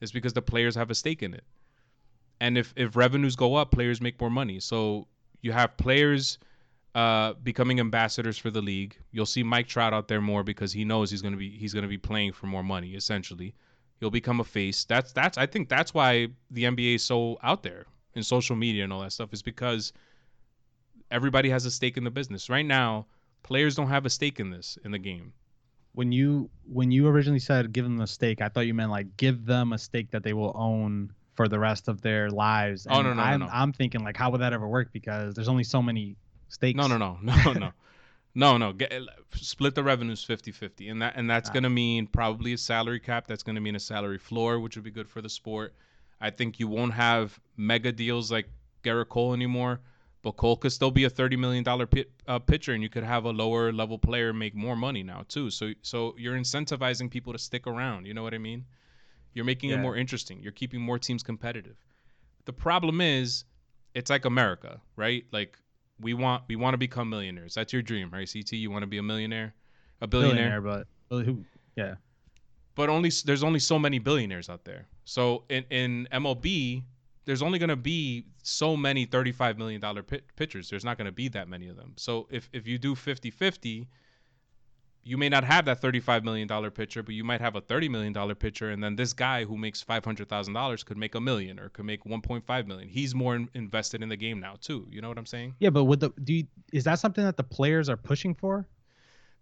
It's 0.00 0.10
because 0.12 0.32
the 0.32 0.42
players 0.42 0.74
have 0.74 0.90
a 0.90 0.94
stake 0.96 1.22
in 1.22 1.32
it. 1.34 1.44
And 2.40 2.58
if 2.58 2.74
if 2.76 2.96
revenues 2.96 3.36
go 3.36 3.54
up, 3.54 3.70
players 3.70 4.00
make 4.00 4.20
more 4.20 4.30
money. 4.30 4.58
So 4.58 5.06
you 5.42 5.52
have 5.52 5.76
players 5.76 6.38
uh, 6.94 7.34
becoming 7.42 7.80
ambassadors 7.80 8.38
for 8.38 8.50
the 8.50 8.62
league. 8.62 8.96
You'll 9.12 9.26
see 9.26 9.42
Mike 9.42 9.68
Trout 9.68 9.94
out 9.94 10.08
there 10.08 10.20
more 10.20 10.42
because 10.44 10.72
he 10.72 10.84
knows 10.84 11.10
he's 11.10 11.22
gonna 11.22 11.36
be 11.36 11.50
he's 11.50 11.74
gonna 11.74 11.88
be 11.88 11.98
playing 11.98 12.32
for 12.32 12.46
more 12.46 12.62
money. 12.64 12.94
Essentially, 12.94 13.54
he'll 14.00 14.10
become 14.10 14.40
a 14.40 14.44
face. 14.44 14.84
That's 14.84 15.12
that's 15.12 15.38
I 15.38 15.46
think 15.46 15.68
that's 15.68 15.94
why 15.94 16.28
the 16.50 16.64
NBA 16.64 16.96
is 16.96 17.04
so 17.04 17.38
out 17.42 17.62
there 17.62 17.86
in 18.14 18.22
social 18.22 18.56
media 18.56 18.84
and 18.84 18.92
all 18.92 19.00
that 19.02 19.12
stuff 19.12 19.32
is 19.32 19.42
because 19.42 19.92
everybody 21.10 21.48
has 21.50 21.64
a 21.66 21.70
stake 21.70 21.96
in 21.96 22.04
the 22.04 22.10
business. 22.10 22.50
Right 22.50 22.66
now, 22.66 23.06
players 23.42 23.74
don't 23.74 23.88
have 23.88 24.06
a 24.06 24.10
stake 24.10 24.40
in 24.40 24.50
this 24.50 24.78
in 24.84 24.90
the 24.92 24.98
game. 24.98 25.32
when 25.92 26.12
you 26.12 26.50
when 26.64 26.90
you 26.90 27.06
originally 27.08 27.38
said 27.40 27.72
give 27.72 27.84
them 27.84 28.00
a 28.00 28.06
stake, 28.06 28.40
I 28.42 28.48
thought 28.48 28.66
you 28.66 28.74
meant 28.74 28.90
like 28.90 29.16
give 29.16 29.46
them 29.46 29.72
a 29.72 29.78
stake 29.78 30.10
that 30.12 30.22
they 30.22 30.32
will 30.34 30.52
own 30.56 31.12
for 31.34 31.48
the 31.48 31.58
rest 31.58 31.88
of 31.88 32.00
their 32.02 32.30
lives. 32.30 32.86
Oh, 32.88 32.96
And 32.98 33.04
no, 33.04 33.14
no, 33.14 33.16
no, 33.16 33.22
I'm, 33.22 33.40
no. 33.40 33.48
I'm 33.52 33.72
thinking 33.72 34.02
like 34.04 34.16
how 34.16 34.30
would 34.30 34.40
that 34.40 34.52
ever 34.52 34.68
work? 34.68 34.92
Because 34.92 35.34
there's 35.34 35.48
only 35.48 35.64
so 35.64 35.82
many 35.82 36.16
stakes. 36.48 36.76
No, 36.76 36.86
no, 36.86 36.98
no, 36.98 37.18
no, 37.22 37.52
no. 37.54 37.70
No, 38.34 38.56
no. 38.64 38.72
Get, 38.72 38.92
split 39.34 39.74
the 39.74 39.82
revenues 39.82 40.24
50-50. 40.24 40.90
And 40.90 41.00
that 41.02 41.14
and 41.16 41.28
that's 41.28 41.48
Ah. 41.50 41.52
going 41.52 41.62
to 41.64 41.70
mean 41.70 42.06
probably 42.06 42.52
a 42.52 42.58
salary 42.58 43.00
cap. 43.00 43.26
That's 43.26 43.42
going 43.42 43.54
to 43.56 43.60
mean 43.62 43.76
a 43.76 43.80
salary 43.80 44.18
floor, 44.18 44.60
which 44.60 44.76
would 44.76 44.84
be 44.84 44.90
good 44.90 45.08
for 45.08 45.20
the 45.22 45.28
sport. 45.30 45.74
I 46.20 46.30
think 46.30 46.60
you 46.60 46.68
won't 46.68 46.92
have 46.94 47.38
mega 47.56 47.90
deals 47.92 48.30
like 48.30 48.48
Gerrit 48.84 49.08
Cole 49.08 49.32
anymore, 49.32 49.80
but 50.22 50.32
Cole 50.36 50.56
could 50.56 50.70
still 50.72 50.90
be 50.92 51.04
a 51.04 51.10
$30 51.10 51.36
million 51.38 51.64
pit, 51.86 52.10
uh, 52.28 52.38
pitcher 52.38 52.72
and 52.74 52.82
you 52.82 52.88
could 52.88 53.02
have 53.04 53.24
a 53.24 53.30
lower 53.30 53.72
level 53.72 53.98
player 53.98 54.32
make 54.32 54.54
more 54.54 54.76
money 54.76 55.02
now 55.02 55.24
too. 55.28 55.50
So 55.50 55.72
so 55.82 56.14
you're 56.18 56.36
incentivizing 56.36 57.10
people 57.10 57.32
to 57.32 57.38
stick 57.38 57.66
around, 57.66 58.06
you 58.06 58.14
know 58.14 58.22
what 58.22 58.34
I 58.34 58.38
mean? 58.38 58.64
You're 59.34 59.44
making 59.44 59.70
it 59.70 59.78
more 59.82 59.96
interesting. 59.96 60.40
You're 60.42 60.52
keeping 60.52 60.80
more 60.80 60.98
teams 60.98 61.22
competitive. 61.22 61.76
The 62.44 62.52
problem 62.52 63.00
is 63.00 63.44
it's 63.94 64.10
like 64.10 64.24
America, 64.24 64.80
right? 64.96 65.24
Like 65.32 65.58
we 66.00 66.14
want 66.14 66.44
we 66.48 66.56
want 66.56 66.74
to 66.74 66.78
become 66.78 67.08
millionaires. 67.10 67.54
That's 67.54 67.72
your 67.72 67.82
dream, 67.82 68.10
right? 68.10 68.28
CT, 68.30 68.52
you 68.52 68.70
want 68.70 68.82
to 68.82 68.86
be 68.86 68.98
a 68.98 69.02
millionaire, 69.02 69.54
a 70.00 70.06
billionaire. 70.06 70.60
billionaire, 70.60 70.86
but 71.10 71.24
who? 71.24 71.44
Yeah, 71.76 71.94
But 72.74 72.88
only 72.90 73.10
there's 73.24 73.42
only 73.42 73.60
so 73.60 73.78
many 73.78 73.98
billionaires 73.98 74.48
out 74.50 74.64
there. 74.64 74.86
So 75.04 75.44
in 75.48 75.64
in 75.70 76.08
MLB, 76.12 76.82
there's 77.24 77.42
only 77.42 77.58
going 77.58 77.68
to 77.70 77.76
be 77.76 78.26
so 78.42 78.76
many 78.76 79.04
35 79.06 79.58
million 79.58 79.80
dollar 79.80 80.02
pitchers. 80.02 80.68
There's 80.68 80.84
not 80.84 80.98
going 80.98 81.06
to 81.06 81.12
be 81.12 81.28
that 81.28 81.48
many 81.48 81.68
of 81.68 81.76
them. 81.76 81.94
So 81.96 82.26
if 82.30 82.48
if 82.52 82.66
you 82.66 82.78
do 82.78 82.94
50-50, 82.94 83.86
you 85.04 85.16
may 85.18 85.28
not 85.28 85.42
have 85.44 85.64
that 85.64 85.80
35 85.80 86.24
million 86.24 86.46
dollar 86.46 86.70
pitcher, 86.70 87.02
but 87.02 87.14
you 87.14 87.24
might 87.24 87.40
have 87.40 87.56
a 87.56 87.60
30 87.60 87.88
million 87.88 88.12
dollar 88.12 88.34
pitcher 88.34 88.70
and 88.70 88.82
then 88.82 88.94
this 88.96 89.12
guy 89.12 89.44
who 89.44 89.56
makes 89.56 89.82
$500,000 89.82 90.84
could 90.84 90.96
make 90.96 91.14
a 91.14 91.20
million 91.20 91.58
or 91.58 91.68
could 91.70 91.84
make 91.84 92.04
1.5 92.04 92.66
million. 92.66 92.88
He's 92.88 93.14
more 93.14 93.34
in- 93.36 93.48
invested 93.54 94.02
in 94.02 94.08
the 94.08 94.16
game 94.16 94.38
now 94.40 94.54
too. 94.60 94.86
You 94.90 95.00
know 95.00 95.08
what 95.08 95.18
I'm 95.18 95.26
saying? 95.26 95.54
yeah. 95.58 95.70
But 95.70 95.84
would 95.84 96.00
the 96.00 96.10
do 96.22 96.34
you, 96.34 96.46
is 96.72 96.84
that 96.84 96.98
something 97.00 97.24
that 97.24 97.36
the 97.36 97.42
players 97.44 97.88
are 97.88 97.96
pushing 97.96 98.34
for? 98.34 98.66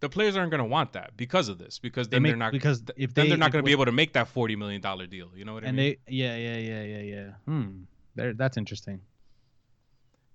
the 0.01 0.09
players 0.09 0.35
aren't 0.35 0.51
going 0.51 0.61
to 0.63 0.65
want 0.65 0.95
that 0.95 1.15
because 1.19 1.51
of 1.51 1.59
this 1.59 1.79
because 1.79 2.09
They 2.09 2.15
then 2.15 2.23
make 2.23 2.31
they're 2.31 2.37
not 2.39 2.53
because 2.53 2.83
if 2.97 3.13
then 3.13 3.27
they 3.27 3.29
they're 3.29 3.37
not 3.37 3.53
going 3.53 3.63
to 3.63 3.67
be 3.67 3.73
able 3.73 3.85
to 3.85 3.93
make 3.93 4.15
that 4.15 4.29
40 4.29 4.57
million 4.57 4.81
dollar 4.81 5.07
deal 5.07 5.29
you 5.37 5.45
know 5.45 5.53
what 5.53 5.63
i 5.63 5.67
and 5.67 5.77
mean 5.77 5.97
they 6.07 6.13
yeah 6.15 6.37
yeah 6.37 6.57
yeah 6.57 6.83
yeah 6.83 7.03
yeah. 7.17 7.31
Hmm. 7.45 7.83
There, 8.15 8.33
that's 8.33 8.57
interesting. 8.57 9.03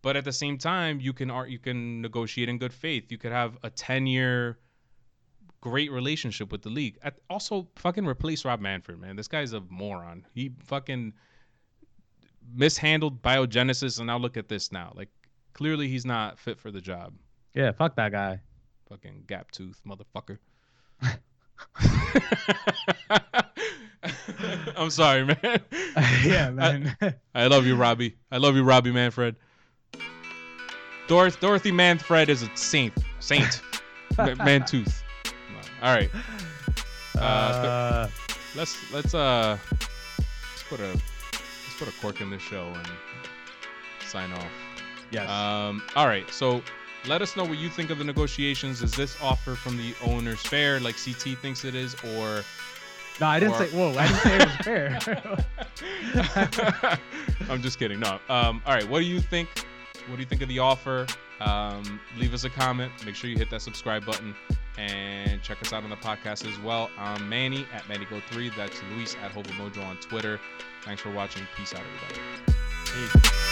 but 0.03 0.15
at 0.15 0.23
the 0.23 0.31
same 0.31 0.59
time 0.59 0.99
you 0.99 1.13
can 1.13 1.31
art 1.31 1.49
you 1.49 1.57
can 1.57 1.99
negotiate 1.99 2.47
in 2.47 2.59
good 2.59 2.73
faith 2.73 3.11
you 3.11 3.17
could 3.17 3.31
have 3.31 3.57
a 3.63 3.71
10 3.71 4.05
year 4.05 4.59
great 5.69 5.91
relationship 5.91 6.51
with 6.51 6.61
the 6.61 6.69
league 6.69 6.95
At, 7.01 7.15
also 7.27 7.67
fucking 7.75 8.05
replace 8.05 8.45
rob 8.45 8.59
manfred 8.59 8.99
man 8.99 9.15
this 9.15 9.27
guy's 9.27 9.53
a 9.53 9.61
moron 9.69 10.23
he 10.35 10.51
fucking 10.63 11.11
mishandled 12.53 13.21
biogenesis 13.23 13.97
and 13.97 14.05
now 14.05 14.17
look 14.17 14.37
at 14.37 14.47
this 14.47 14.71
now 14.71 14.93
like 14.95 15.09
clearly 15.53 15.87
he's 15.87 16.05
not 16.05 16.37
fit 16.37 16.59
for 16.59 16.69
the 16.69 16.81
job 16.81 17.13
Yeah, 17.55 17.71
fuck 17.71 17.95
that 17.95 18.11
guy. 18.11 18.41
Fucking 18.89 19.23
gap 19.25 19.49
tooth 19.49 19.81
motherfucker. 19.87 20.37
I'm 24.77 24.89
sorry, 24.89 25.25
man. 25.25 25.37
yeah, 26.23 26.51
man. 26.51 26.95
I, 27.01 27.13
I 27.33 27.47
love 27.47 27.65
you, 27.65 27.75
Robbie. 27.75 28.17
I 28.31 28.37
love 28.37 28.55
you, 28.55 28.63
Robbie 28.63 28.91
Manfred. 28.91 29.35
Dorothy, 31.07 31.37
Dorothy 31.39 31.71
Manfred 31.71 32.29
is 32.29 32.43
a 32.43 32.49
saint. 32.55 32.93
Saint. 33.19 33.61
Ma- 34.17 34.35
Mantooth. 34.45 35.01
All 35.81 35.93
right. 35.95 36.09
uh, 37.17 38.07
Let's 38.55 38.77
let's 38.93 39.13
uh 39.13 39.57
let's 39.69 40.63
put 40.69 40.79
a 40.79 40.87
let's 40.93 41.75
put 41.77 41.87
a 41.89 41.91
cork 41.99 42.21
in 42.21 42.29
this 42.29 42.41
show 42.41 42.67
and 42.73 42.87
sign 44.07 44.31
off. 44.31 44.47
yes. 45.11 45.29
Um, 45.29 45.83
all 45.97 46.07
right, 46.07 46.29
so 46.31 46.61
let 47.05 47.21
us 47.21 47.35
know 47.35 47.43
what 47.43 47.57
you 47.57 47.67
think 47.69 47.89
of 47.89 47.97
the 47.97 48.05
negotiations. 48.05 48.81
Is 48.81 48.93
this 48.93 49.17
offer 49.21 49.55
from 49.55 49.75
the 49.75 49.93
owners 50.05 50.39
fair, 50.39 50.79
like 50.79 50.95
CT 50.95 51.37
thinks 51.37 51.65
it 51.65 51.75
is, 51.75 51.95
or? 52.15 52.43
no, 53.19 53.27
I 53.27 53.41
didn't 53.41 53.55
or- 53.55 53.65
say. 53.67 53.77
Whoa, 53.77 53.93
I 53.97 54.07
didn't 54.07 54.21
say 54.63 54.85
it 54.85 54.93
was 54.95 55.03
fair. 55.03 56.99
I'm 57.49 57.61
just 57.61 57.77
kidding. 57.77 57.99
No. 57.99 58.19
Um, 58.29 58.61
all 58.65 58.73
right, 58.73 58.87
what 58.87 58.99
do 58.99 59.05
you 59.05 59.19
think? 59.19 59.49
What 60.07 60.15
do 60.15 60.21
you 60.21 60.27
think 60.27 60.41
of 60.43 60.47
the 60.47 60.59
offer? 60.59 61.07
Um, 61.41 61.99
leave 62.17 62.33
us 62.33 62.45
a 62.45 62.49
comment. 62.49 62.91
Make 63.05 63.15
sure 63.15 63.29
you 63.29 63.37
hit 63.37 63.49
that 63.49 63.61
subscribe 63.61 64.05
button 64.05 64.33
and 64.77 65.41
check 65.41 65.61
us 65.61 65.73
out 65.73 65.83
on 65.83 65.89
the 65.89 65.95
podcast 65.95 66.47
as 66.47 66.59
well. 66.59 66.89
I'm 66.97 67.27
Manny 67.27 67.65
at 67.73 67.83
MannyGo3. 67.83 68.55
That's 68.55 68.81
Luis 68.93 69.15
at 69.23 69.31
Hobo 69.31 69.49
Mojo 69.51 69.85
on 69.85 69.97
Twitter. 69.97 70.39
Thanks 70.83 71.01
for 71.01 71.11
watching. 71.11 71.47
Peace 71.55 71.73
out, 71.73 71.81
everybody. 71.81 72.21
Peace. 72.85 73.44